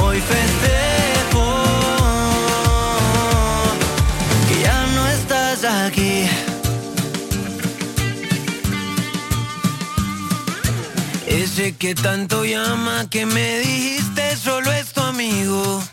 Hoy 0.04 0.20
festejo 0.34 1.46
que 4.48 4.56
ya 4.62 4.80
no 4.96 5.08
estás 5.18 5.64
aquí. 5.86 6.16
Ese 11.28 11.76
que 11.76 11.96
tanto 11.96 12.46
llama 12.46 13.08
que 13.10 13.26
me 13.26 13.60
dijiste 13.60 14.36
solo 14.38 14.72
es 14.72 14.94
tu 14.94 15.02
amigo. 15.02 15.84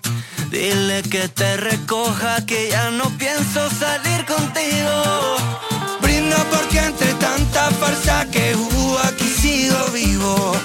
Dile 0.50 1.02
que 1.02 1.28
te 1.28 1.56
recoja 1.56 2.44
que 2.46 2.68
ya 2.70 2.90
no 2.90 3.04
pienso 3.18 3.68
salir 3.70 4.24
contigo. 4.24 5.36
Brinda 6.00 6.36
porque 6.50 6.78
entre 6.78 7.12
tanta 7.14 7.70
farsa 7.72 8.26
que 8.30 8.54
hubo 8.54 8.98
aquí 9.00 9.26
sigo 9.26 9.78
vivo. 9.92 10.56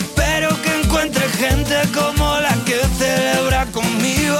Espero 0.00 0.60
que 0.62 0.80
encuentre 0.80 1.28
gente 1.30 1.74
como 1.92 2.38
la 2.40 2.54
que 2.64 2.80
celebra 2.98 3.66
conmigo. 3.66 4.38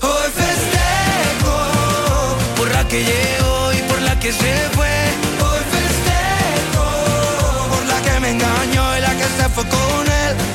Hoy 0.00 0.28
festejo 0.40 1.56
por 2.56 2.70
la 2.70 2.86
que 2.88 3.04
llegó 3.04 3.72
y 3.72 3.82
por 3.88 4.00
la 4.02 4.18
que 4.18 4.32
se 4.32 4.54
fue. 4.74 4.94
Hoy 5.46 5.62
festejo 5.76 6.86
por 7.70 7.86
la 7.86 8.02
que 8.02 8.20
me 8.20 8.30
engañó 8.30 8.98
y 8.98 9.00
la 9.00 9.14
que 9.16 9.24
se 9.24 9.48
fue 9.50 9.64
con 9.68 10.06
él. 10.06 10.53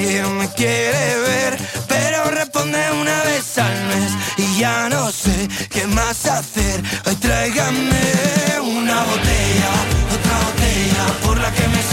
Me 0.00 0.48
quiere 0.54 1.18
ver, 1.20 1.58
pero 1.86 2.24
responde 2.30 2.80
una 3.00 3.22
vez 3.22 3.58
al 3.58 3.74
mes 3.86 4.12
y 4.38 4.58
ya 4.58 4.88
no 4.88 5.10
sé 5.12 5.48
qué 5.70 5.86
más 5.86 6.26
hacer. 6.26 6.82
Hoy 7.06 7.14
tráigame 7.16 8.02
una 8.60 9.04
botella, 9.04 9.72
otra 10.16 10.36
botella 10.46 11.04
por 11.24 11.38
la 11.38 11.52
que 11.52 11.68
me 11.68 11.83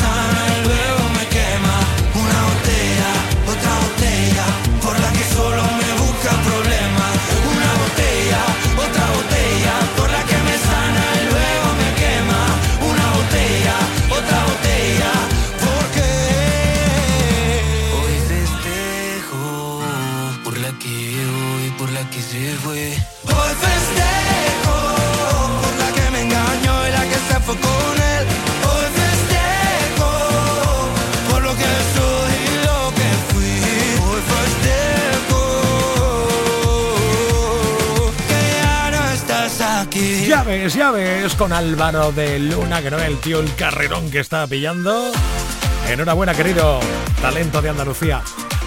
fue. 22.64 22.94
Hoy 23.24 23.54
festejo 23.66 24.78
por 25.62 25.74
la 25.80 25.90
que 25.96 26.06
me 26.12 26.22
engañó 26.22 26.88
y 26.88 26.92
la 26.92 27.04
que 27.04 27.16
se 27.16 27.40
fue 27.46 27.56
con 27.56 27.96
él. 28.16 28.26
Hoy 28.70 28.88
festejo 29.02 30.12
por 31.30 31.42
lo 31.42 31.52
que 31.56 31.74
soy 31.96 32.32
y 32.46 32.56
lo 32.66 32.80
que 32.98 33.10
fui. 33.32 33.54
Hoy 34.06 34.22
festejo 34.34 35.42
que 38.28 38.42
ya 38.62 38.92
no 38.92 39.02
estás 39.12 39.54
aquí. 39.62 40.08
Ya 40.28 40.44
ves, 40.44 40.74
ya 40.74 40.92
ves, 40.92 41.34
con 41.36 41.54
Álvaro 41.54 42.12
de 42.12 42.40
Luna, 42.40 42.82
que 42.82 42.92
no 42.92 42.98
es 42.98 43.06
el 43.06 43.18
tío 43.20 43.40
el 43.40 43.54
carrerón 43.56 44.10
que 44.12 44.20
está 44.20 44.48
pillando. 44.48 45.12
Enhorabuena, 45.90 46.34
querido 46.34 46.80
talento 47.22 47.62
de 47.62 47.70
Andalucía. 47.70 48.22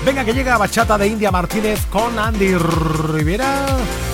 Venga, 0.04 0.22
que 0.22 0.34
llega 0.34 0.58
Bachata 0.58 0.98
de 0.98 1.06
India 1.06 1.30
Martínez 1.30 1.86
con 1.86 2.18
Andy 2.18 2.54
Rivera. 2.56 3.66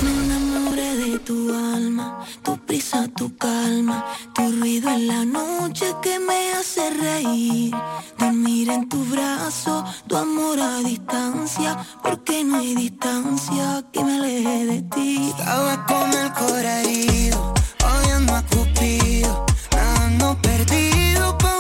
Me 0.02 0.10
enamoré 0.10 0.96
de 0.96 1.18
tu 1.18 1.52
alma, 1.52 2.24
tu 2.44 2.56
prisa, 2.64 3.08
tu 3.16 3.36
calma, 3.36 4.04
tu 4.32 4.52
ruido 4.52 4.88
en 4.88 5.08
la 5.08 5.24
noche 5.24 5.86
que 6.00 6.20
me 6.20 6.52
hace 6.52 6.90
reír. 6.90 7.74
Dormir 8.18 8.70
en 8.70 8.88
tu 8.88 9.04
brazo, 9.06 9.84
tu 10.06 10.16
amor 10.16 10.60
a 10.60 10.78
distancia, 10.78 11.76
porque 12.04 12.44
no 12.44 12.58
hay 12.58 12.76
distancia 12.76 13.82
que 13.92 14.04
me 14.04 14.14
aleje 14.18 14.66
de 14.66 14.82
ti. 14.82 15.32
Estaba 15.36 15.86
con 15.86 16.12
el 16.12 16.32
corazón 16.32 16.86
herido, 16.86 17.54
odiando 17.84 18.36
a 18.36 18.42
Cupido, 18.42 19.46
nadando 19.72 20.38
perdido 20.40 21.36
pa' 21.38 21.59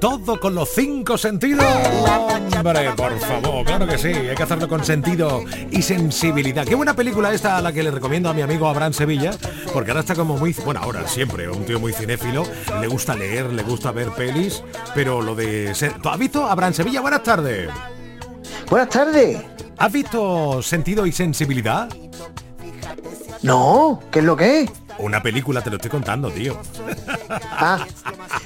Todo 0.00 0.38
con 0.38 0.54
los 0.54 0.68
cinco 0.68 1.18
sentidos. 1.18 1.64
Hombre, 2.56 2.90
por 2.96 3.18
favor, 3.18 3.64
claro 3.64 3.86
que 3.86 3.98
sí, 3.98 4.08
hay 4.08 4.36
que 4.36 4.42
hacerlo 4.42 4.68
con 4.68 4.84
sentido 4.84 5.42
y 5.70 5.82
sensibilidad. 5.82 6.64
Qué 6.64 6.76
buena 6.76 6.94
película 6.94 7.32
esta 7.32 7.56
a 7.56 7.62
la 7.62 7.72
que 7.72 7.82
le 7.82 7.90
recomiendo 7.90 8.28
a 8.28 8.34
mi 8.34 8.42
amigo 8.42 8.68
Abraham 8.68 8.92
Sevilla, 8.92 9.32
porque 9.72 9.90
ahora 9.90 10.00
está 10.00 10.14
como 10.14 10.36
muy, 10.36 10.54
bueno, 10.64 10.80
ahora 10.80 11.06
siempre, 11.08 11.48
un 11.48 11.64
tío 11.64 11.80
muy 11.80 11.92
cinéfilo, 11.92 12.44
le 12.80 12.86
gusta 12.86 13.16
leer, 13.16 13.52
le 13.52 13.62
gusta 13.64 13.90
ver 13.90 14.10
pelis, 14.10 14.62
pero 14.94 15.20
lo 15.20 15.34
de 15.34 15.74
ser... 15.74 16.00
¿Tú 16.00 16.08
has 16.08 16.18
visto 16.18 16.46
Abraham 16.46 16.74
Sevilla? 16.74 17.00
Buenas 17.00 17.22
tardes. 17.24 17.68
Buenas 18.70 18.88
tardes. 18.88 19.40
¿Has 19.78 19.92
visto 19.92 20.62
sentido 20.62 21.06
y 21.06 21.12
sensibilidad? 21.12 21.88
No, 23.42 24.00
¿qué 24.10 24.20
es 24.20 24.24
lo 24.24 24.36
que 24.36 24.60
es? 24.62 24.70
Una 24.98 25.22
película, 25.22 25.62
te 25.62 25.70
lo 25.70 25.76
estoy 25.76 25.90
contando, 25.90 26.30
tío. 26.30 26.60
Ah, 27.60 27.84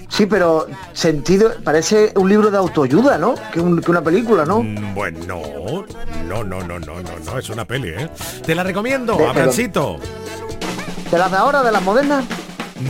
sí, 0.09 0.25
pero 0.25 0.67
sentido, 0.95 1.53
parece 1.63 2.13
un 2.17 2.29
libro 2.29 2.51
de 2.51 2.57
autoayuda, 2.57 3.19
¿no? 3.19 3.35
Que, 3.53 3.61
una 3.61 4.01
película, 4.01 4.47
¿no? 4.47 4.63
Mm, 4.63 4.95
bueno, 4.95 5.19
no, 5.27 5.85
no, 6.27 6.63
no, 6.63 6.63
no, 6.63 6.79
no, 6.79 7.03
no, 7.25 7.39
es 7.39 7.51
una 7.51 7.67
peli, 7.67 7.91
¿eh? 7.91 8.09
Te 8.45 8.55
la 8.55 8.63
recomiendo, 8.63 9.15
Abrancito. 9.29 9.99
¿De 11.11 11.19
las 11.19 11.31
de 11.31 11.37
ahora, 11.37 11.63
de 11.63 11.71
las 11.71 11.83
modernas? 11.83 12.25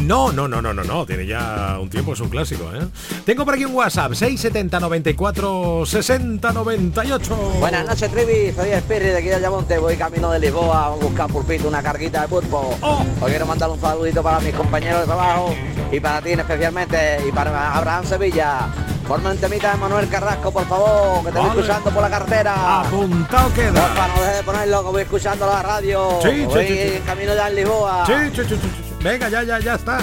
No, 0.01 0.33
no, 0.33 0.49
no, 0.49 0.63
no, 0.63 0.73
no, 0.73 0.83
no, 0.83 1.07
tiene 1.07 1.27
ya 1.27 1.79
un 1.81 1.89
tiempo, 1.89 2.15
es 2.15 2.21
un 2.21 2.29
clásico, 2.29 2.71
¿eh? 2.75 2.87
Tengo 3.25 3.45
por 3.45 3.55
aquí 3.55 3.65
un 3.65 3.75
WhatsApp, 3.75 4.13
670 4.15 4.81
94 4.81 5.85
60 5.87 6.53
98. 6.53 7.37
Buenas 7.61 7.87
noches, 7.87 8.11
Trivi, 8.11 8.53
soy 8.53 8.71
Espirri 8.71 9.07
de 9.07 9.19
aquí 9.19 9.29
de 9.29 9.37
Ayamonte, 9.37 9.79
voy 9.79 9.97
camino 9.97 10.31
de 10.31 10.39
Lisboa 10.39 10.87
a 10.87 10.91
buscar 10.91 11.29
pulpito, 11.29 11.69
una 11.69 11.83
carguita 11.83 12.23
de 12.23 12.29
pulpo. 12.29 12.77
Oh. 12.81 13.05
Hoy 13.21 13.31
quiero 13.31 13.47
mandar 13.47 13.71
un 13.71 13.81
saludito 13.81 14.23
para 14.23 14.41
mis 14.41 14.55
compañeros 14.55 15.01
de 15.01 15.07
trabajo 15.07 15.55
y 15.91 16.01
para 16.01 16.23
ti 16.23 16.31
especialmente 16.31 17.21
y 17.29 17.33
para 17.33 17.75
Abraham 17.75 18.05
Sevilla. 18.07 18.69
Forma 19.07 19.33
un 19.33 19.39
temita 19.39 19.73
de 19.73 19.79
Manuel 19.79 20.09
Carrasco, 20.09 20.53
por 20.53 20.67
favor, 20.67 21.25
que 21.25 21.33
te 21.33 21.39
voy 21.39 21.49
escuchando 21.49 21.91
por 21.91 22.03
la 22.03 22.11
cartera. 22.11 22.81
Apuntado 22.81 23.53
queda. 23.53 23.73
Porfa, 23.73 24.09
no 24.09 24.23
dejes 24.23 24.37
de 24.37 24.43
ponerlo, 24.45 24.85
que 24.85 24.91
voy 24.91 25.03
escuchando 25.03 25.47
la 25.47 25.63
radio. 25.63 26.09
Sí, 26.23 26.45
voy 26.47 26.67
sí, 26.67 26.79
en 26.97 27.03
camino 27.03 27.35
ya 27.35 27.49
en 27.49 27.57
Lisboa. 27.57 28.07
Sí, 28.07 28.13
sí, 28.33 28.43
sí, 28.49 28.55
sí. 28.57 28.92
Venga, 29.03 29.29
ya, 29.29 29.43
ya, 29.43 29.59
ya 29.59 29.75
está. 29.75 29.99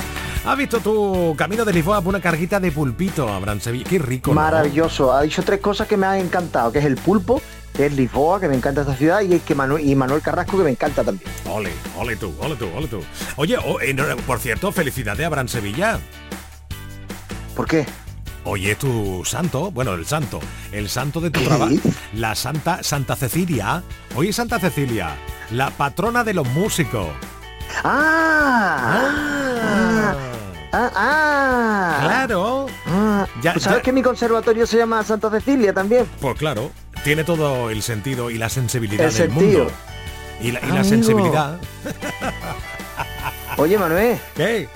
¿Has 0.45 0.57
visto 0.57 0.81
tu 0.81 1.33
camino 1.38 1.63
de 1.63 1.71
Lisboa 1.71 2.01
por 2.01 2.09
una 2.09 2.21
carguita 2.21 2.59
de 2.59 2.69
pulpito, 2.71 3.29
Abraham 3.29 3.62
Sevilla? 3.62 3.85
Qué 3.89 3.97
rico. 3.97 4.33
Maravilloso. 4.33 5.13
Ha 5.13 5.21
dicho 5.21 5.41
tres 5.43 5.62
cosas 5.62 5.88
que 5.88 5.95
me 5.95 6.05
han 6.05 6.17
encantado, 6.17 6.71
que 6.71 6.79
es 6.79 6.85
el 6.85 6.95
pulpo, 6.95 7.41
que 7.73 7.85
es 7.85 7.93
Lisboa, 7.93 8.41
que 8.41 8.49
me 8.49 8.55
encanta 8.55 8.81
esta 8.81 8.95
ciudad, 8.95 9.21
y 9.21 9.35
es 9.35 9.41
que 9.43 9.55
Manuel, 9.55 9.88
y 9.88 9.95
Manuel 9.95 10.21
Carrasco, 10.21 10.57
que 10.57 10.65
me 10.65 10.69
encanta 10.71 11.03
también. 11.05 11.31
Ole, 11.49 11.71
ole 11.97 12.17
tú, 12.17 12.33
ole 12.41 12.57
tú, 12.57 12.67
ole 12.75 12.88
tú. 12.88 13.01
Oye, 13.38 13.57
oh, 13.57 13.79
eh, 13.79 13.95
por 14.27 14.39
cierto, 14.39 14.71
felicidades 14.73 15.23
a 15.23 15.27
Abraham 15.27 15.47
Sevilla. 15.47 15.97
¿Por 17.55 17.65
qué? 17.65 17.85
Hoy 18.43 18.69
es 18.69 18.77
tu 18.79 19.23
santo, 19.23 19.71
bueno, 19.71 19.93
el 19.93 20.05
santo, 20.05 20.39
el 20.73 20.89
santo 20.89 21.21
de 21.21 21.29
tu 21.29 21.41
trabajo, 21.41 21.75
la 22.13 22.35
Santa 22.35 22.83
Santa 22.83 23.15
Cecilia. 23.15 23.83
Hoy 24.15 24.29
es 24.29 24.35
Santa 24.35 24.59
Cecilia, 24.59 25.15
la 25.51 25.69
patrona 25.69 26.23
de 26.25 26.33
los 26.33 26.47
músicos. 26.49 27.07
¡Ah! 27.84 29.36
¡Ah! 30.71 30.91
¡Ah! 30.95 31.99
¡Claro! 32.01 32.67
Ah. 32.86 33.27
¿Sabes 33.60 33.82
que 33.84 33.91
mi 33.91 34.01
conservatorio 34.01 34.67
se 34.67 34.77
llama 34.77 35.03
Santa 35.03 35.29
Cecilia 35.29 35.73
también? 35.73 36.05
Pues 36.21 36.38
claro, 36.38 36.71
tiene 37.03 37.23
todo 37.23 37.69
el 37.69 37.82
sentido 37.82 38.29
y 38.29 38.38
la 38.38 38.49
sensibilidad 38.49 39.12
del 39.12 39.29
mundo. 39.29 39.71
Y 40.41 40.51
la, 40.51 40.60
y 40.62 40.71
la 40.71 40.84
sensibilidad. 40.84 41.60
Oye, 43.58 43.77
Manuel. 43.77 44.17
¿Qué? 44.36 44.69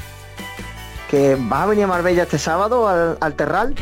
¿Que 1.10 1.38
vas 1.40 1.62
a 1.62 1.66
venir 1.68 1.86
a 1.86 1.88
Marbella 1.88 2.24
este 2.24 2.38
sábado 2.38 2.88
al, 3.20 3.34
Terral? 3.36 3.76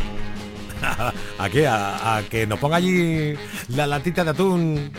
¿A 1.40 1.50
qué? 1.50 1.68
¿A, 1.68 2.22
que 2.30 2.46
nos 2.46 2.60
ponga 2.60 2.78
allí 2.78 3.36
la 3.70 3.88
latita 3.88 4.24
de 4.24 4.30
atún 4.30 4.92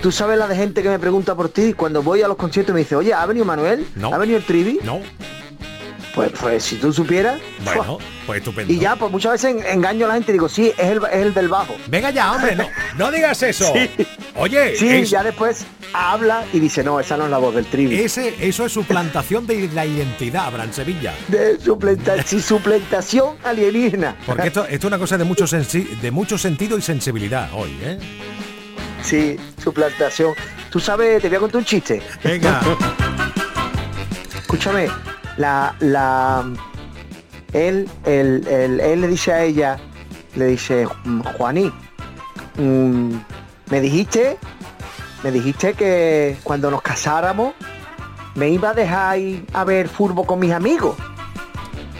Tú 0.00 0.12
sabes 0.12 0.38
la 0.38 0.46
de 0.46 0.56
gente 0.56 0.82
que 0.82 0.88
me 0.88 0.98
pregunta 0.98 1.34
por 1.34 1.48
ti 1.48 1.72
cuando 1.72 2.02
voy 2.02 2.22
a 2.22 2.28
los 2.28 2.36
conciertos 2.36 2.74
me 2.74 2.80
dice, 2.80 2.96
oye, 2.96 3.14
¿ha 3.14 3.24
venido 3.26 3.44
Manuel? 3.46 3.86
No. 3.96 4.12
¿Ha 4.12 4.18
venido 4.18 4.38
el 4.38 4.44
Trivi? 4.44 4.78
No. 4.82 5.00
Pues, 6.14 6.32
pues 6.40 6.64
si 6.64 6.76
tú 6.76 6.94
supieras. 6.94 7.38
Bueno, 7.62 7.98
pues 8.26 8.38
estupendo. 8.38 8.72
Y 8.72 8.78
ya, 8.78 8.96
pues 8.96 9.12
muchas 9.12 9.32
veces 9.32 9.62
engaño 9.66 10.06
a 10.06 10.08
la 10.08 10.14
gente 10.14 10.32
y 10.32 10.34
digo, 10.34 10.48
sí, 10.48 10.72
es 10.78 10.86
el, 10.86 11.02
es 11.12 11.16
el 11.26 11.34
del 11.34 11.48
bajo. 11.48 11.76
Venga 11.88 12.10
ya, 12.10 12.32
hombre, 12.32 12.56
no, 12.56 12.66
no 12.96 13.10
digas 13.10 13.42
eso. 13.42 13.70
Oye. 14.34 14.76
Sí, 14.76 15.04
ya 15.04 15.22
después 15.22 15.66
habla 15.92 16.44
y 16.54 16.60
dice, 16.60 16.82
no, 16.82 16.98
esa 17.00 17.18
no 17.18 17.24
es 17.24 17.30
la 17.30 17.36
voz 17.36 17.54
del 17.54 17.66
trivi. 17.66 18.00
Ese, 18.00 18.34
eso 18.40 18.64
es 18.64 18.72
suplantación 18.72 19.46
de 19.46 19.68
la 19.74 19.84
identidad, 19.84 20.46
Abraham 20.46 20.72
Sevilla. 20.72 21.14
De 21.28 21.60
suplentación, 21.60 22.40
suplantación 22.40 23.36
alienígena. 23.44 24.16
Porque 24.24 24.48
esto, 24.48 24.64
esto 24.64 24.74
es 24.74 24.84
una 24.84 24.98
cosa 24.98 25.18
de 25.18 25.24
mucho, 25.24 25.44
de 25.46 26.10
mucho 26.10 26.38
sentido 26.38 26.78
y 26.78 26.82
sensibilidad 26.82 27.50
hoy, 27.52 27.76
¿eh? 27.82 27.98
Sí, 29.06 29.38
suplantación. 29.62 30.34
Tú 30.68 30.80
sabes, 30.80 31.22
te 31.22 31.28
voy 31.28 31.36
a 31.36 31.40
contar 31.40 31.58
un 31.60 31.64
chiste. 31.64 32.02
Venga. 32.24 32.60
Escúchame, 34.36 34.88
la, 35.36 35.76
la, 35.78 36.44
él, 37.52 37.88
él, 38.04 38.44
él, 38.48 39.00
le 39.00 39.06
dice 39.06 39.32
a 39.32 39.44
ella, 39.44 39.78
le 40.34 40.46
dice, 40.46 40.88
Juaní, 41.36 41.72
mm, 42.56 43.12
me 43.70 43.80
dijiste, 43.80 44.38
me 45.22 45.30
dijiste 45.30 45.74
que 45.74 46.36
cuando 46.42 46.68
nos 46.68 46.82
casáramos 46.82 47.54
me 48.34 48.48
iba 48.50 48.70
a 48.70 48.74
dejar 48.74 49.20
ir 49.20 49.46
a 49.52 49.62
ver 49.62 49.88
furbo 49.88 50.26
con 50.26 50.40
mis 50.40 50.50
amigos. 50.50 50.96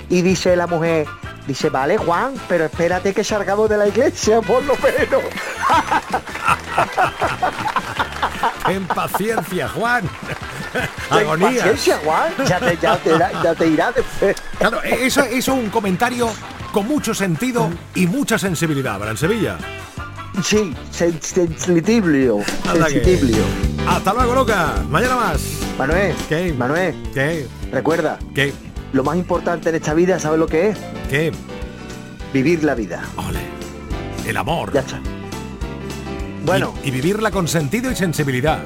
Y 0.09 0.23
dice 0.23 0.57
la 0.57 0.67
mujer, 0.67 1.07
Dice, 1.47 1.71
vale, 1.71 1.97
Juan, 1.97 2.35
pero 2.49 2.65
espérate 2.65 3.15
que 3.15 3.23
salgamos 3.23 3.71
de 3.71 3.77
la 3.77 3.87
iglesia, 3.89 4.41
por 4.41 4.63
lo 4.65 4.75
menos. 4.77 5.23
En 8.69 8.85
paciencia, 8.87 9.69
Juan. 9.69 10.09
Agonía. 11.09 11.49
paciencia, 11.49 12.01
Juan. 12.05 12.33
Ya 12.47 12.59
te, 12.59 12.77
ya 12.77 12.97
te, 12.99 13.11
ya 13.19 13.55
te 13.55 13.67
irá 13.69 13.93
después. 13.93 14.37
Claro, 14.59 14.83
e-, 14.83 15.07
eso, 15.07 15.23
eso 15.23 15.53
es 15.53 15.59
un 15.59 15.71
comentario 15.71 16.29
con 16.73 16.87
mucho 16.87 17.15
sentido 17.15 17.71
y 17.95 18.07
mucha 18.07 18.39
sensibilidad, 18.39 18.99
¿verdad, 18.99 19.13
en 19.13 19.19
Sevilla? 19.19 19.57
Sí, 20.43 20.75
sensibilio. 20.91 22.41
Sensibilio. 22.65 23.45
Hasta 23.89 24.13
luego, 24.13 24.35
loca. 24.35 24.75
Mañana 24.91 25.17
más. 25.17 25.41
Manuel. 25.79 26.15
¿Qué? 26.29 26.53
Manuel. 26.53 26.95
¿Qué? 27.15 27.47
Recuerda. 27.73 28.19
¿Qué? 28.35 28.53
Lo 28.93 29.05
más 29.05 29.17
importante 29.17 29.69
en 29.69 29.75
esta 29.75 29.95
vida, 29.95 30.19
¿sabes 30.19 30.39
lo 30.39 30.47
que 30.47 30.69
es? 30.69 30.79
¿Qué? 31.11 31.33
Vivir 32.33 32.65
la 32.65 32.75
vida. 32.75 33.03
Ole. 33.17 33.41
El 34.27 34.37
amor. 34.37 34.73
Ya 34.73 34.81
está. 34.81 35.01
Bueno. 36.45 36.75
Y, 36.85 36.91
vivirla 36.91 37.31
con 37.31 37.49
sentido 37.49 37.91
y 37.91 37.97
sensibilidad. 37.97 38.61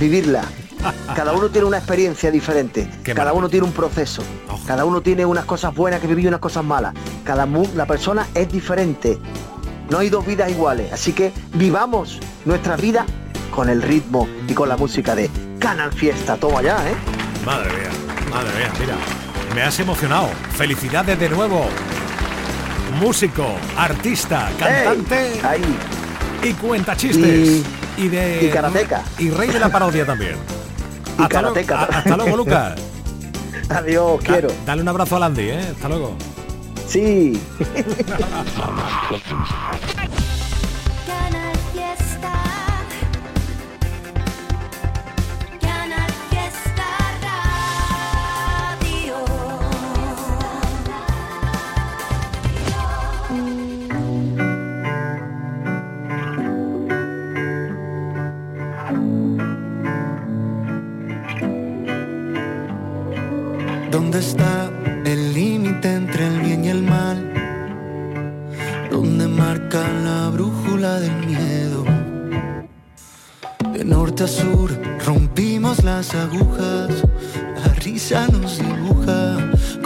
Vivirla. 0.00 0.44
Cada 1.16 1.32
uno 1.32 1.48
tiene 1.48 1.66
una 1.66 1.78
experiencia 1.78 2.30
diferente. 2.30 2.88
Cada 3.02 3.32
uno 3.32 3.48
tiene 3.48 3.66
un 3.66 3.72
proceso. 3.72 4.22
Cada 4.66 4.84
uno 4.84 5.00
tiene 5.00 5.24
unas 5.24 5.44
cosas 5.44 5.74
buenas 5.74 6.00
que 6.00 6.06
vivir 6.06 6.26
y 6.26 6.28
unas 6.28 6.40
cosas 6.40 6.64
malas. 6.64 6.94
Cada 7.24 7.46
la 7.74 7.86
persona 7.86 8.26
es 8.34 8.50
diferente. 8.50 9.18
No 9.90 9.98
hay 9.98 10.10
dos 10.10 10.26
vidas 10.26 10.50
iguales. 10.50 10.92
Así 10.92 11.12
que 11.12 11.32
vivamos 11.54 12.20
nuestra 12.44 12.76
vida 12.76 13.06
con 13.54 13.68
el 13.68 13.82
ritmo 13.82 14.28
y 14.46 14.54
con 14.54 14.68
la 14.68 14.76
música 14.76 15.14
de 15.14 15.30
Canal 15.58 15.92
Fiesta. 15.92 16.36
Toma 16.36 16.62
ya, 16.62 16.76
¿eh? 16.88 16.94
Madre 17.44 17.70
mía, 17.70 17.90
madre 18.28 18.50
mía, 18.58 18.72
mira. 18.80 18.94
Me 19.54 19.62
has 19.62 19.78
emocionado. 19.80 20.28
Felicidades 20.56 21.18
de 21.18 21.28
nuevo. 21.28 21.66
Músico, 23.00 23.46
artista, 23.76 24.50
cantante. 24.58 25.40
ahí. 25.42 25.62
Y 26.42 26.52
cuenta 26.54 26.96
chistes. 26.96 27.62
Y, 27.96 28.08
de. 28.08 28.46
Y 28.46 28.50
karateca. 28.50 29.02
Y 29.18 29.30
rey 29.30 29.50
de 29.50 29.58
la 29.58 29.68
parodia 29.70 30.06
también. 30.06 30.36
Y 31.18 31.22
hasta, 31.22 31.34
karateca. 31.40 31.82
hasta 31.82 32.16
luego, 32.16 32.36
Lucas. 32.36 32.78
Adiós, 33.70 34.20
quiero. 34.22 34.48
Dale 34.64 34.82
un 34.82 34.88
abrazo 34.88 35.16
a 35.16 35.18
Landy, 35.18 35.50
¿eh? 35.50 35.68
Hasta 35.74 35.88
luego. 35.88 36.16
Sí. 36.86 37.40
¿Dónde 64.18 64.30
está 64.30 64.70
el 65.04 65.32
límite 65.32 65.94
entre 65.94 66.26
el 66.26 66.40
bien 66.40 66.64
y 66.64 66.70
el 66.70 66.82
mal? 66.82 67.18
¿Dónde 68.90 69.28
marca 69.28 69.88
la 70.02 70.28
brújula 70.30 70.98
del 70.98 71.16
miedo? 71.24 71.84
De 73.72 73.84
norte 73.84 74.24
a 74.24 74.26
sur 74.26 74.76
rompimos 75.06 75.84
las 75.84 76.16
agujas, 76.16 77.04
la 77.64 77.72
risa 77.74 78.26
nos 78.26 78.58
dibuja 78.58 79.36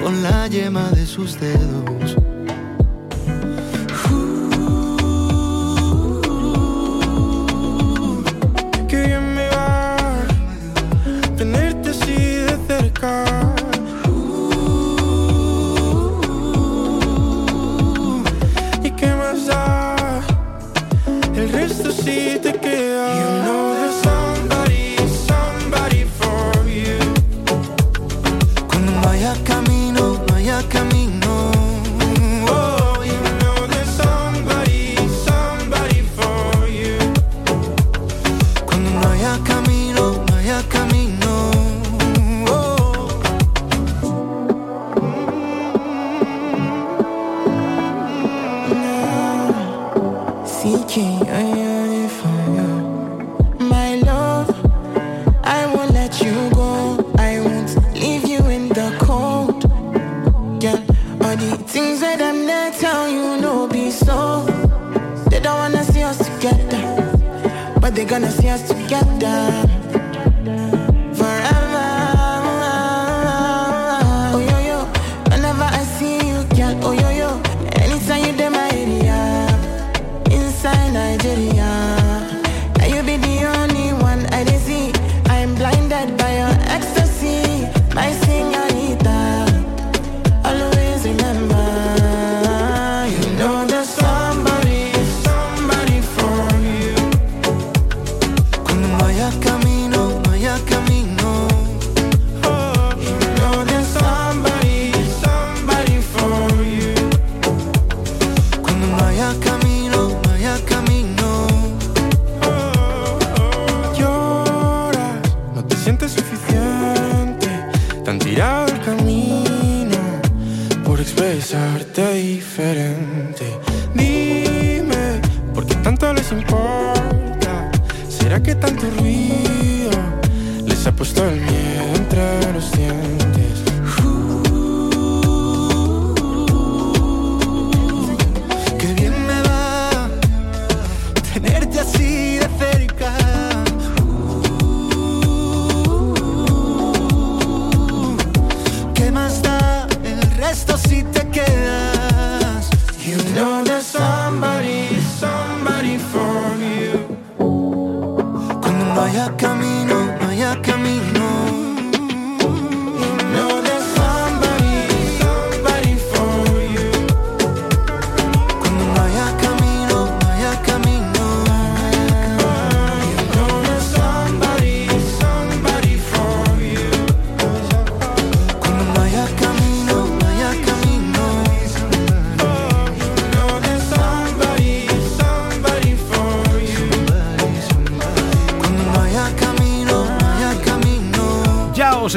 con 0.03 0.23
la 0.23 0.47
yema 0.47 0.89
de 0.93 1.05
sus 1.05 1.39
dedos. 1.39 2.17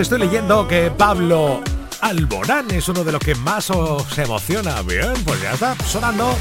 Estoy 0.06 0.20
leyendo 0.20 0.68
que 0.68 0.92
Pablo 0.92 1.64
Alborán 2.00 2.70
es 2.70 2.88
uno 2.90 3.04
de 3.04 3.12
los 3.12 3.20
que 3.20 3.34
más 3.34 3.72
os 3.72 4.16
emociona. 4.20 4.84
Bien, 4.84 5.16
pues 5.26 5.42
ya 5.42 5.54
está 5.54 5.76
sonando 5.84 6.32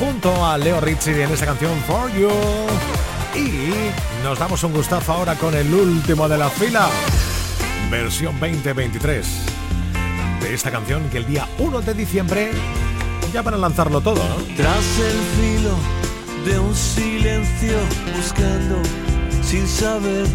junto 0.00 0.44
a 0.44 0.58
Leo 0.58 0.80
Ritchie 0.80 1.22
en 1.22 1.30
esta 1.30 1.46
canción 1.46 1.70
For 1.86 2.12
You. 2.12 2.28
Y 3.36 4.24
nos 4.24 4.36
damos 4.40 4.60
un 4.64 4.72
gustazo 4.72 5.12
ahora 5.12 5.36
con 5.36 5.54
el 5.54 5.72
último 5.72 6.28
de 6.28 6.36
la 6.36 6.50
fila, 6.50 6.88
versión 7.92 8.40
2023 8.40 9.24
de 10.40 10.52
esta 10.52 10.72
canción 10.72 11.08
que 11.08 11.18
el 11.18 11.26
día 11.26 11.48
1 11.58 11.82
de 11.82 11.94
diciembre 11.94 12.50
ya 13.32 13.42
van 13.42 13.54
a 13.54 13.58
lanzarlo 13.58 14.00
todo, 14.00 14.20
Tras 14.56 14.98
el 14.98 15.18
filo 15.38 15.76
de 16.44 16.58
un 16.58 16.74
silencio 16.74 17.78
buscando 18.16 18.82
sin 19.44 19.68
saber 19.68 20.26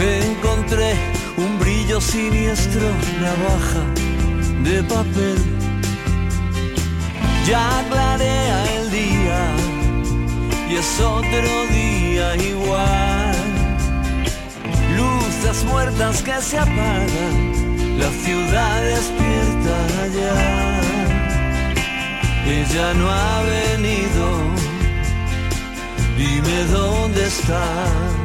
encontré 0.00 0.94
un 1.36 1.58
brillo 1.58 2.00
siniestro, 2.00 2.86
navaja 3.20 3.84
de 4.62 4.82
papel. 4.84 5.38
Ya 7.46 7.84
clarea 7.90 8.64
el 8.76 8.90
día 8.90 9.40
y 10.70 10.76
es 10.76 11.00
otro 11.00 11.66
día 11.72 12.36
igual. 12.36 13.36
Luces 14.96 15.64
muertas 15.64 16.22
que 16.22 16.40
se 16.42 16.58
apagan, 16.58 17.98
la 17.98 18.10
ciudad 18.24 18.82
despierta 18.82 19.76
ya. 20.18 20.80
Ella 22.46 22.94
no 22.94 23.10
ha 23.10 23.42
venido, 23.42 24.24
dime 26.16 26.64
dónde 26.72 27.26
está. 27.26 28.17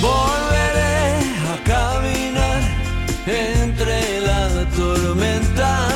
Volveré 0.00 1.18
a 1.52 1.56
caminar 1.64 2.60
entre 3.26 4.20
la 4.20 4.64
tormenta, 4.76 5.88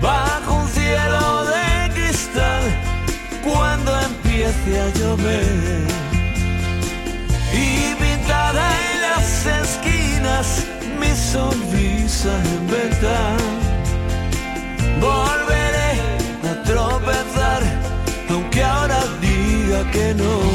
bajo 0.00 0.54
un 0.54 0.68
cielo 0.68 1.44
de 1.44 1.90
cristal, 1.94 2.62
cuando 3.44 4.00
empiece 4.00 4.80
a 4.80 4.88
llover. 4.98 5.86
Y 7.52 7.94
pintará 8.00 8.68
en 8.92 9.00
las 9.02 9.46
esquinas 9.62 10.64
mi 10.98 11.14
sonrisa 11.14 12.30
en 12.52 12.66
venta. 12.66 13.36
Volveré 15.00 15.90
a 16.50 16.62
tropezar, 16.64 17.62
aunque 18.30 18.64
ahora 18.64 19.00
diga 19.20 19.90
que 19.90 20.14
no. 20.14 20.47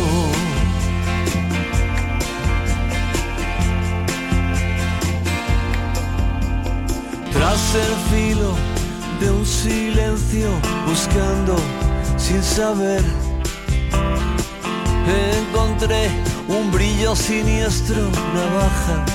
El 7.75 7.95
filo 8.11 8.53
de 9.19 9.31
un 9.31 9.45
silencio 9.45 10.49
buscando 10.85 11.55
sin 12.17 12.43
saber. 12.43 13.01
Encontré 15.37 16.09
un 16.47 16.71
brillo 16.71 17.15
siniestro, 17.15 18.01
navaja 18.35 19.05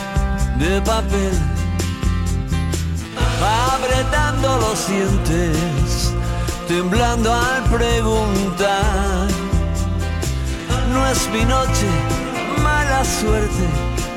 de 0.58 0.80
papel, 0.82 1.32
apretando 3.40 4.58
los 4.58 4.88
dientes, 4.88 6.12
temblando 6.66 7.32
al 7.32 7.62
preguntar. 7.64 9.28
No 10.92 11.06
es 11.06 11.28
mi 11.30 11.44
noche, 11.44 11.88
mala 12.62 13.04
suerte, 13.04 13.66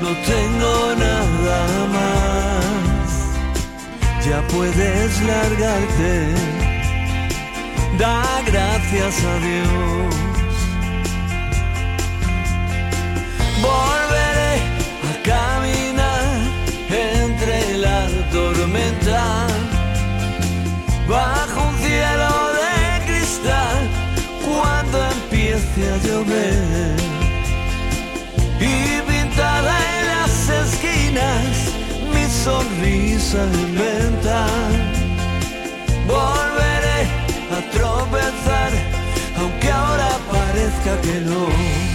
no 0.02 0.10
tengo 0.26 0.96
nada 0.96 1.88
más 1.94 2.91
ya 4.26 4.42
puedes 4.48 5.22
largarte. 5.22 6.34
Da 7.98 8.42
gracias 8.46 9.24
a 9.24 9.36
Dios. 9.48 10.16
Volveré 13.62 14.54
a 15.10 15.14
caminar 15.24 16.34
entre 16.90 17.78
la 17.78 18.08
tormenta, 18.32 19.48
bajo 21.08 21.62
un 21.70 21.78
cielo 21.78 22.32
de 22.60 23.06
cristal, 23.08 23.90
cuando 24.46 24.98
empiece 25.16 25.82
a 25.94 25.98
llover. 26.06 26.96
Y 28.60 29.02
pintada 29.10 29.74
en 30.00 30.08
las 30.08 30.50
esquinas 30.50 31.72
sonrisa 32.44 33.44
inventa. 33.54 34.01
A 37.54 37.62
aunque 39.38 39.70
ahora 39.70 40.10
parezca 40.32 41.02
que 41.02 41.20
no. 41.22 41.91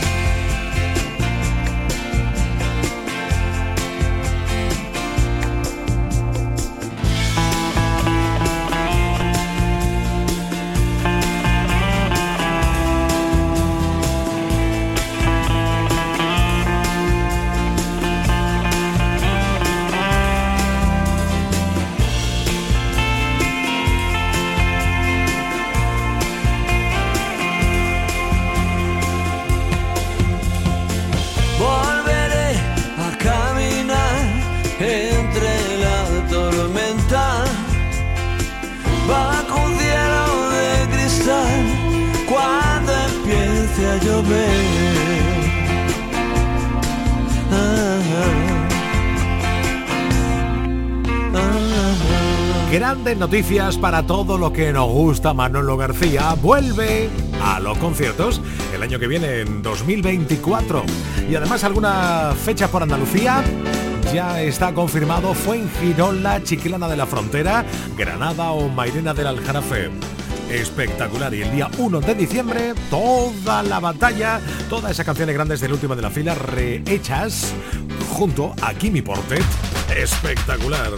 Noticias 53.18 53.78
para 53.78 54.06
todo 54.06 54.36
lo 54.36 54.52
que 54.52 54.72
nos 54.74 54.90
gusta. 54.90 55.32
Manolo 55.32 55.78
García 55.78 56.34
vuelve 56.34 57.08
a 57.42 57.58
los 57.60 57.78
conciertos 57.78 58.42
el 58.74 58.82
año 58.82 58.98
que 58.98 59.06
viene, 59.06 59.40
en 59.40 59.62
2024. 59.62 60.84
Y 61.30 61.34
además 61.34 61.64
alguna 61.64 62.34
fecha 62.44 62.68
por 62.68 62.82
Andalucía. 62.82 63.42
Ya 64.12 64.42
está 64.42 64.74
confirmado, 64.74 65.32
fue 65.32 65.56
en 65.56 65.70
Girola, 65.80 66.42
Chiquilana 66.42 66.88
de 66.88 66.96
la 66.96 67.06
Frontera, 67.06 67.64
Granada 67.96 68.50
o 68.50 68.68
Mairena 68.68 69.14
del 69.14 69.28
Aljarafe 69.28 69.90
espectacular. 70.50 71.34
Y 71.34 71.42
el 71.42 71.52
día 71.52 71.70
1 71.78 72.00
de 72.00 72.14
diciembre, 72.14 72.74
toda 72.90 73.62
la 73.62 73.80
batalla, 73.80 74.40
todas 74.68 74.92
esas 74.92 75.06
canciones 75.06 75.34
grandes 75.34 75.60
del 75.60 75.72
último 75.72 75.96
de 75.96 76.02
la 76.02 76.10
fila 76.10 76.34
rehechas 76.34 77.52
junto 78.10 78.54
a 78.62 78.74
Kimi 78.74 79.02
Portet. 79.02 79.44
Espectacular. 79.96 80.90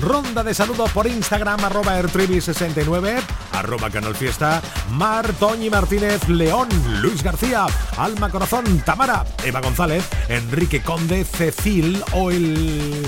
Ronda 0.00 0.42
de 0.42 0.54
saludos 0.54 0.90
por 0.92 1.06
Instagram, 1.06 1.62
arroba 1.64 2.00
ertribi69, 2.00 3.20
arroba 3.52 3.90
Canal 3.90 4.14
Fiesta, 4.14 4.62
Mar, 4.90 5.32
Toñi 5.34 5.68
Martínez, 5.68 6.28
León, 6.28 6.68
Luis 7.02 7.22
García, 7.22 7.66
Alma 7.96 8.30
Corazón, 8.30 8.64
Tamara, 8.84 9.24
Eva 9.44 9.60
González, 9.60 10.04
Enrique 10.28 10.82
Conde, 10.82 11.24
Cecil 11.24 12.02
o 12.12 12.30
el 12.30 13.06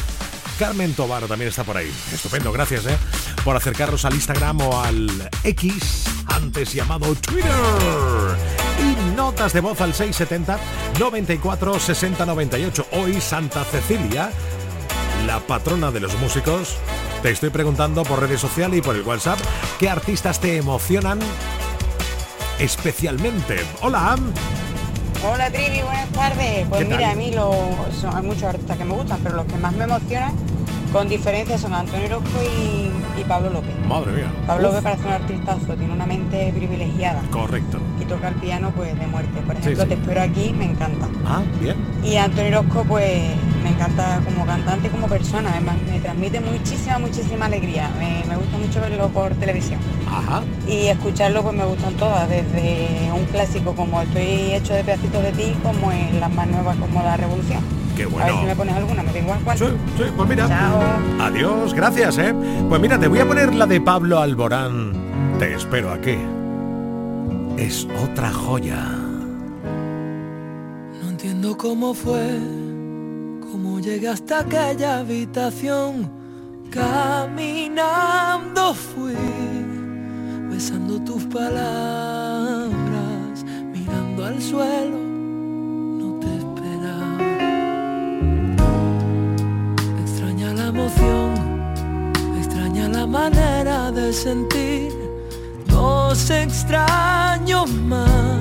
Carmen 0.59 0.95
Tobar 0.95 1.25
también 1.25 1.49
está 1.49 1.65
por 1.65 1.77
ahí. 1.77 1.93
Estupendo, 2.13 2.53
gracias 2.53 2.87
¿eh? 2.87 2.97
por 3.45 3.57
acercarnos 3.57 4.05
al 4.05 4.15
Instagram 4.15 4.61
o 4.61 4.83
al 4.83 5.31
X, 5.43 6.05
antes 6.27 6.73
llamado 6.73 7.15
Twitter. 7.17 7.51
Y 8.79 9.17
notas 9.17 9.53
de 9.53 9.61
voz 9.61 9.81
al 9.81 9.95
670 9.95 10.59
94 10.99 11.81
60 11.81 12.27
98. 12.27 12.87
Hoy 12.93 13.21
Santa 13.21 13.65
Cecilia, 13.65 14.31
la 15.27 15.41
patrona 15.41 15.91
de 15.91 16.01
los 16.01 16.19
músicos. 16.19 16.77
Te 17.23 17.31
estoy 17.31 17.51
preguntando 17.51 18.03
por 18.03 18.21
redes 18.21 18.41
sociales 18.41 18.79
y 18.79 18.83
por 18.83 18.97
el 18.97 19.03
WhatsApp 19.03 19.39
qué 19.79 19.89
artistas 19.89 20.41
te 20.41 20.57
emocionan 20.57 21.19
especialmente. 22.59 23.61
Hola. 23.81 24.17
Hola 25.25 25.51
Trivi, 25.51 25.83
buenas 25.83 26.09
tardes. 26.11 26.67
Pues 26.69 26.89
mira, 26.89 27.11
a 27.11 27.15
mí 27.15 27.31
lo, 27.31 27.53
son, 28.01 28.17
hay 28.17 28.23
muchos 28.23 28.45
artistas 28.45 28.77
que 28.77 28.85
me 28.85 28.95
gustan, 28.95 29.21
pero 29.23 29.37
los 29.37 29.47
que 29.47 29.57
más 29.57 29.73
me 29.75 29.85
emocionan 29.85 30.35
con 30.93 31.09
diferencia 31.09 31.57
son 31.57 31.75
Antonio 31.75 32.07
Orozco 32.07 32.43
y, 32.43 32.92
Pablo 33.25 33.51
López. 33.51 33.75
Madre 33.87 34.13
mía. 34.13 34.33
Pablo 34.47 34.69
López 34.69 34.83
parece 34.83 35.07
un 35.07 35.13
artistazo, 35.13 35.75
tiene 35.75 35.93
una 35.93 36.07
mente 36.07 36.53
privilegiada. 36.55 37.23
Correcto. 37.31 37.79
Y 38.01 38.05
toca 38.05 38.29
el 38.29 38.35
piano 38.37 38.73
pues 38.75 38.99
de 38.99 39.07
muerte. 39.07 39.41
Por 39.47 39.57
ejemplo, 39.57 39.87
Te 39.87 39.95
espero 39.95 40.23
aquí, 40.23 40.53
me 40.57 40.65
encanta. 40.65 41.09
Ah, 41.27 41.43
bien. 41.61 41.77
Y 42.05 42.17
Antonio 42.17 42.61
Orozco 42.61 42.85
pues 42.85 43.23
me 43.63 43.71
encanta 43.71 44.21
como 44.25 44.45
cantante 44.45 44.89
y 44.89 44.91
como 44.91 45.07
persona, 45.07 45.51
además 45.53 45.77
me 45.89 46.01
transmite 46.01 46.41
muchísima, 46.41 46.99
muchísima 46.99 47.47
alegría. 47.47 47.91
Me, 47.99 48.25
me 48.29 48.37
gusta 48.37 48.59
mucho 48.59 48.81
verlo 48.81 49.09
por 49.09 49.35
televisión. 49.35 49.81
Ajá. 50.09 50.43
Y 50.67 50.89
escucharlo 50.89 51.43
pues 51.43 51.55
me 51.55 51.65
gustan 51.65 51.95
todas, 51.95 52.29
desde 52.29 53.11
un 53.13 53.25
clásico 53.27 53.75
como 53.75 54.03
Estoy 54.03 54.55
hecho 54.55 54.75
de 54.75 54.85
pedacitos 54.85 55.23
de 55.23 55.33
ti, 55.33 55.55
como 55.63 55.93
en 55.93 56.19
las 56.21 56.33
más 56.33 56.49
nuevas 56.49 56.77
como 56.77 57.03
La 57.03 57.17
Revolución. 57.17 57.82
Qué 57.97 58.07
bueno. 58.07 58.25
A 58.25 58.31
ver 58.31 58.41
si 58.41 58.47
me 58.47 58.57
pones 58.57 58.75
alguna, 58.75 59.03
me 59.03 59.13
cuál. 59.45 59.59
Sí, 59.59 59.65
sí, 59.97 60.05
pues 60.17 60.29
mira. 60.29 60.49
Chao. 60.49 60.81
Adiós, 61.21 61.75
gracias, 61.75 62.19
¿eh? 62.19 62.35
Pues 62.69 62.81
mira, 62.81 62.99
te 62.99 63.09
voy 63.09 63.19
a 63.19 63.27
poner 63.27 63.55
la 63.55 63.67
de 63.67 63.81
Pablo 63.81 64.19
Alborán. 64.19 64.93
Te 65.39 65.55
espero 65.55 65.93
aquí. 65.93 66.17
Es 67.59 67.87
otra 68.03 68.33
joya. 68.33 68.83
No 71.03 71.09
entiendo 71.09 71.57
cómo 71.57 71.95
fue, 71.95 72.39
cómo 73.41 73.81
llegué 73.81 74.09
hasta 74.09 74.41
aquella 74.41 75.01
habitación. 75.01 76.11
Caminando 76.71 78.73
fui, 78.73 79.15
besando 80.51 80.99
tus 81.05 81.27
palabras, 81.27 82.71
mirando 83.71 84.25
al 84.25 84.41
suelo 84.41 85.02
manera 93.13 93.93
de 93.93 94.11
sentir 94.11 94.91
dos 95.67 96.31
extraños 96.31 97.71
más, 97.93 98.41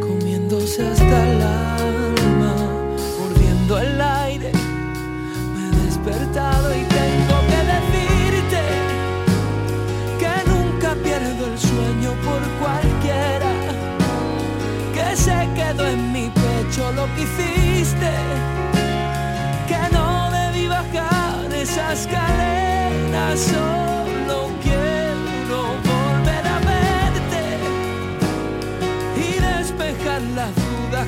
comiéndose 0.00 0.88
hasta 0.88 1.18
el 1.30 1.42
alma, 1.42 2.54
mordiendo 3.18 3.78
el 3.78 4.00
aire. 4.00 4.52
Me 5.52 5.62
he 5.68 5.84
despertado 5.84 6.74
y 6.74 6.82
tengo 6.98 7.36
que 7.50 7.60
decirte 7.74 8.62
que 10.18 10.34
nunca 10.50 10.94
pierdo 11.04 11.44
el 11.52 11.58
sueño 11.58 12.10
por 12.26 12.42
cualquiera, 12.62 13.52
que 14.94 15.14
se 15.14 15.38
quedó 15.54 15.86
en 15.86 16.12
mi 16.12 16.30
pecho 16.30 16.90
lo 16.92 17.04
que 17.14 17.22
hiciste 17.22 18.08
esa 21.60 21.92
escalera 21.92 22.28
solo 22.28 22.28
quiero 22.28 22.48
volver 22.48 22.64
a 22.64 22.67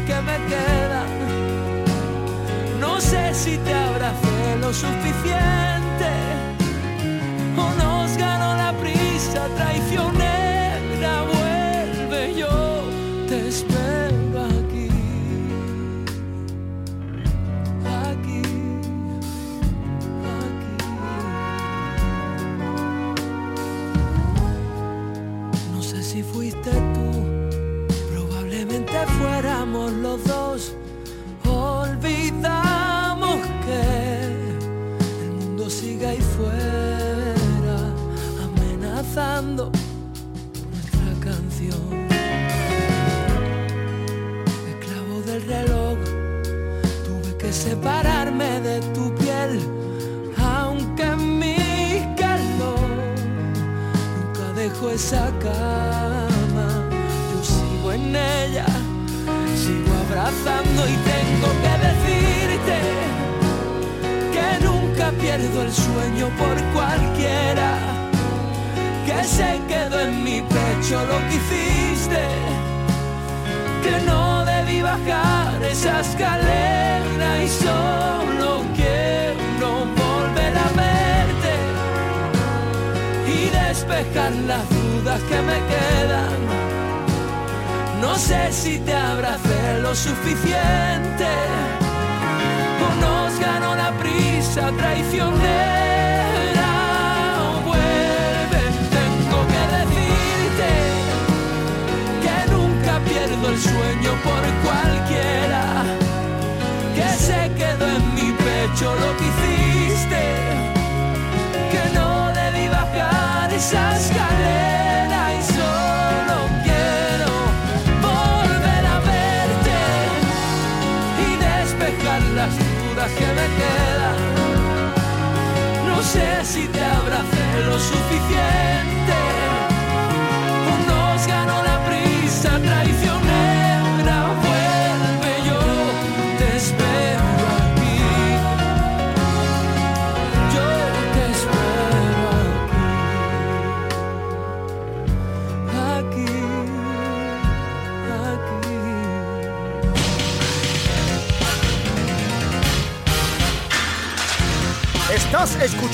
que 0.06 0.20
me 0.22 0.36
quedan. 0.48 1.08
No 2.78 3.00
sé 3.00 3.34
si 3.34 3.56
te 3.58 3.74
abracé 3.74 4.56
lo 4.60 4.72
suficiente 4.72 6.10
o 7.56 7.70
nos 7.82 8.16
ganó 8.16 8.54
la 8.56 8.72
prisa 8.80 9.48
traicionera. 9.56 10.39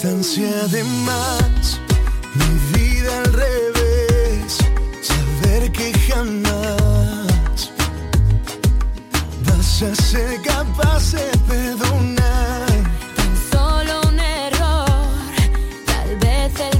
Distancia 0.00 0.68
de 0.68 0.84
más, 0.84 1.80
mi 2.36 2.78
vida 2.78 3.18
al 3.18 3.32
revés, 3.32 4.58
saber 5.02 5.72
que 5.72 5.92
jamás 6.06 7.72
vas 9.44 9.82
a 9.82 9.94
ser 9.96 10.40
capaz 10.42 11.10
de 11.10 11.28
perdonar. 11.48 12.68
Tan 13.16 13.36
solo 13.50 14.02
un 14.08 14.20
error, 14.20 14.86
tal 15.84 16.16
vez 16.20 16.52
el 16.60 16.78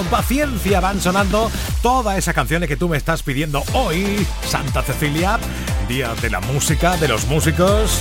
con 0.00 0.06
paciencia 0.06 0.80
van 0.80 0.98
sonando 0.98 1.50
todas 1.82 2.16
esas 2.16 2.34
canciones 2.34 2.70
que 2.70 2.76
tú 2.78 2.88
me 2.88 2.96
estás 2.96 3.22
pidiendo 3.22 3.62
hoy. 3.74 4.26
Santa 4.46 4.80
Cecilia, 4.80 5.38
Día 5.88 6.14
de 6.22 6.30
la 6.30 6.40
Música, 6.40 6.96
de 6.96 7.06
los 7.06 7.26
músicos. 7.26 8.00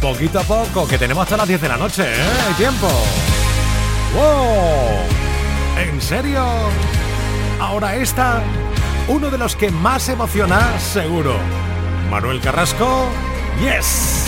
Poquito 0.00 0.40
a 0.40 0.42
poco, 0.42 0.88
que 0.88 0.98
tenemos 0.98 1.22
hasta 1.22 1.36
las 1.36 1.46
10 1.46 1.60
de 1.60 1.68
la 1.68 1.76
noche, 1.76 2.02
¿eh? 2.02 2.28
Hay 2.48 2.54
tiempo. 2.54 2.88
¡Wow! 4.16 5.84
¿En 5.88 6.00
serio? 6.02 6.44
Ahora 7.60 7.94
esta, 7.94 8.42
uno 9.06 9.30
de 9.30 9.38
los 9.38 9.54
que 9.54 9.70
más 9.70 10.08
emociona, 10.08 10.76
seguro. 10.80 11.36
Manuel 12.10 12.40
Carrasco, 12.40 13.06
yes. 13.60 14.24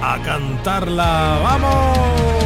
A 0.00 0.18
cantarla, 0.22 1.40
vamos. 1.42 2.45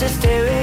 sister 0.00 0.59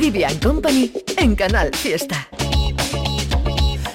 Trivia 0.00 0.30
Company 0.40 0.90
en 1.18 1.36
Canal 1.36 1.70
Fiesta. 1.76 2.26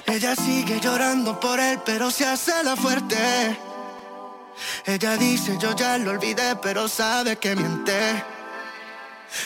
Ella 0.06 0.36
sigue 0.36 0.80
llorando 0.80 1.40
por 1.40 1.60
él, 1.60 1.80
pero 1.84 2.12
se 2.12 2.28
hace 2.28 2.52
la 2.64 2.76
fuerte. 2.76 3.18
Ella 4.86 5.18
dice, 5.18 5.58
yo 5.60 5.76
ya 5.76 5.98
lo 5.98 6.12
olvidé, 6.12 6.58
pero 6.62 6.88
sabe 6.88 7.38
que 7.38 7.56
miente. 7.56 8.24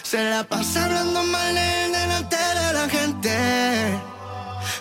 Se 0.04 0.22
la 0.30 0.44
pasa 0.44 0.84
hablando 0.84 1.24
mal 1.24 1.56
en 1.58 1.94
delante 1.94 2.36
de 2.36 2.74
la 2.74 2.90
gente. 2.90 4.02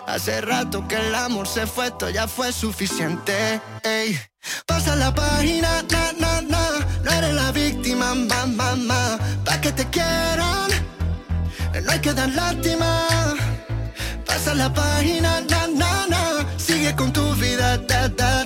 Hace 0.08 0.40
rato 0.40 0.84
que 0.88 0.96
el 0.96 1.14
amor 1.14 1.46
se 1.46 1.64
fue, 1.64 1.86
esto 1.86 2.10
ya 2.10 2.26
fue 2.26 2.52
suficiente. 2.52 3.60
Ey. 3.84 4.18
Pasa 4.66 4.96
la 4.96 5.14
página, 5.14 5.84
na, 5.92 6.12
na, 6.18 6.40
na. 6.40 6.70
No 7.04 7.12
eres 7.12 7.34
la 7.34 7.52
víctima, 7.52 8.16
mamá, 8.16 8.46
mamá. 8.46 9.18
Pa' 9.44 9.60
que 9.60 9.70
te 9.70 9.88
quieran 9.90 10.77
no 11.84 11.92
hay 11.92 12.00
que 12.00 12.12
lástima. 12.12 13.06
Pasa 14.26 14.54
la 14.54 14.72
página, 14.72 15.40
na, 15.48 15.66
na, 15.68 16.06
na. 16.08 16.46
Sigue 16.56 16.94
con 16.96 17.12
tu 17.12 17.34
vida, 17.34 17.78
da, 17.78 18.08
da, 18.08 18.44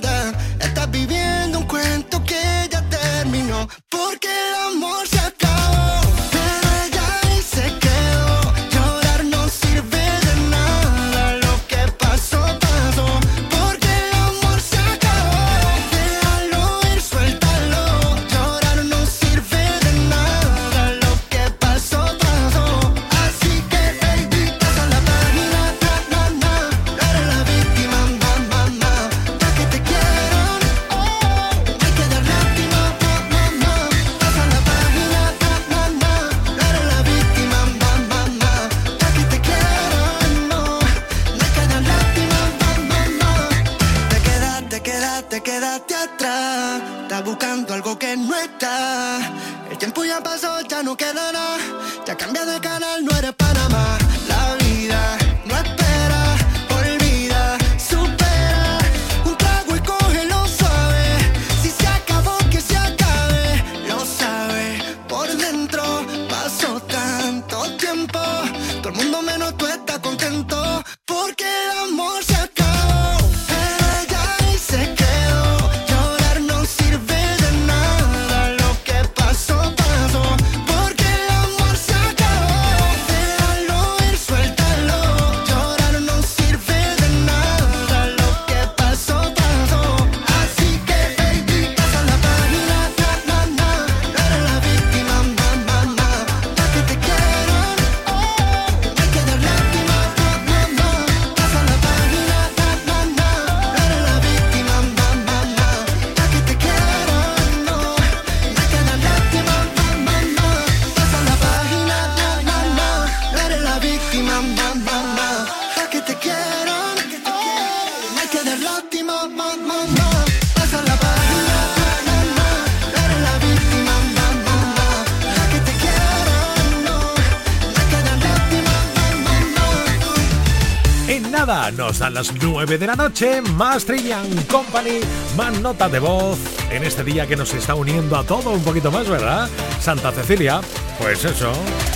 nos 131.77 131.99
dan 131.99 132.15
las 132.15 132.33
9 132.35 132.79
de 132.79 132.87
la 132.87 132.95
noche, 132.95 133.41
más 133.41 133.85
Trillian 133.85 134.27
Company, 134.45 135.01
más 135.37 135.61
nota 135.61 135.89
de 135.89 135.99
voz 135.99 136.39
en 136.71 136.85
este 136.85 137.05
día 137.05 137.27
que 137.27 137.37
nos 137.37 137.55
está 137.55 137.75
uniendo 137.75 138.17
a 138.17 138.25
todo 138.25 138.51
un 138.51 138.63
poquito 138.63 138.91
más, 138.91 139.09
¿verdad? 139.09 139.49
Santa 139.81 140.13
Cecilia, 140.13 140.61
pues 140.99 141.25
eso, 141.25 141.53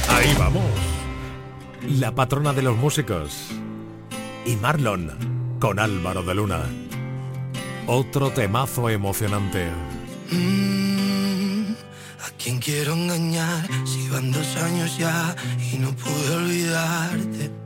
ahí 0.08 0.34
vamos. 0.38 0.62
La 1.98 2.14
patrona 2.14 2.52
de 2.52 2.62
los 2.62 2.76
músicos 2.76 3.48
y 4.44 4.56
Marlon 4.56 5.10
con 5.60 5.78
Álvaro 5.78 6.22
de 6.22 6.34
Luna. 6.34 6.60
Otro 7.86 8.30
temazo 8.30 8.88
emocionante. 8.90 9.68
Mm, 10.30 11.72
¿A 12.24 12.30
quién 12.42 12.58
quiero 12.58 12.94
engañar? 12.94 13.68
Si 13.84 14.08
van 14.08 14.32
dos 14.32 14.56
años 14.56 14.96
ya 14.98 15.36
y 15.72 15.78
no 15.78 15.90
pude 15.92 16.34
olvidarte. 16.34 17.65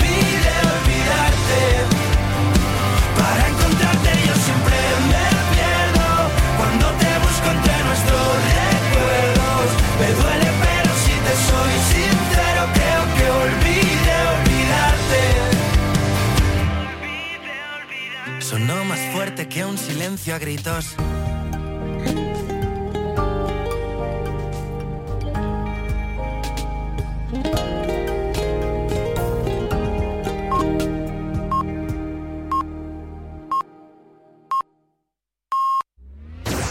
Sonó 18.39 18.83
más 18.85 18.99
fuerte 19.13 19.47
que 19.47 19.63
un 19.63 19.77
silencio 19.77 20.35
a 20.35 20.39
gritos. 20.39 20.95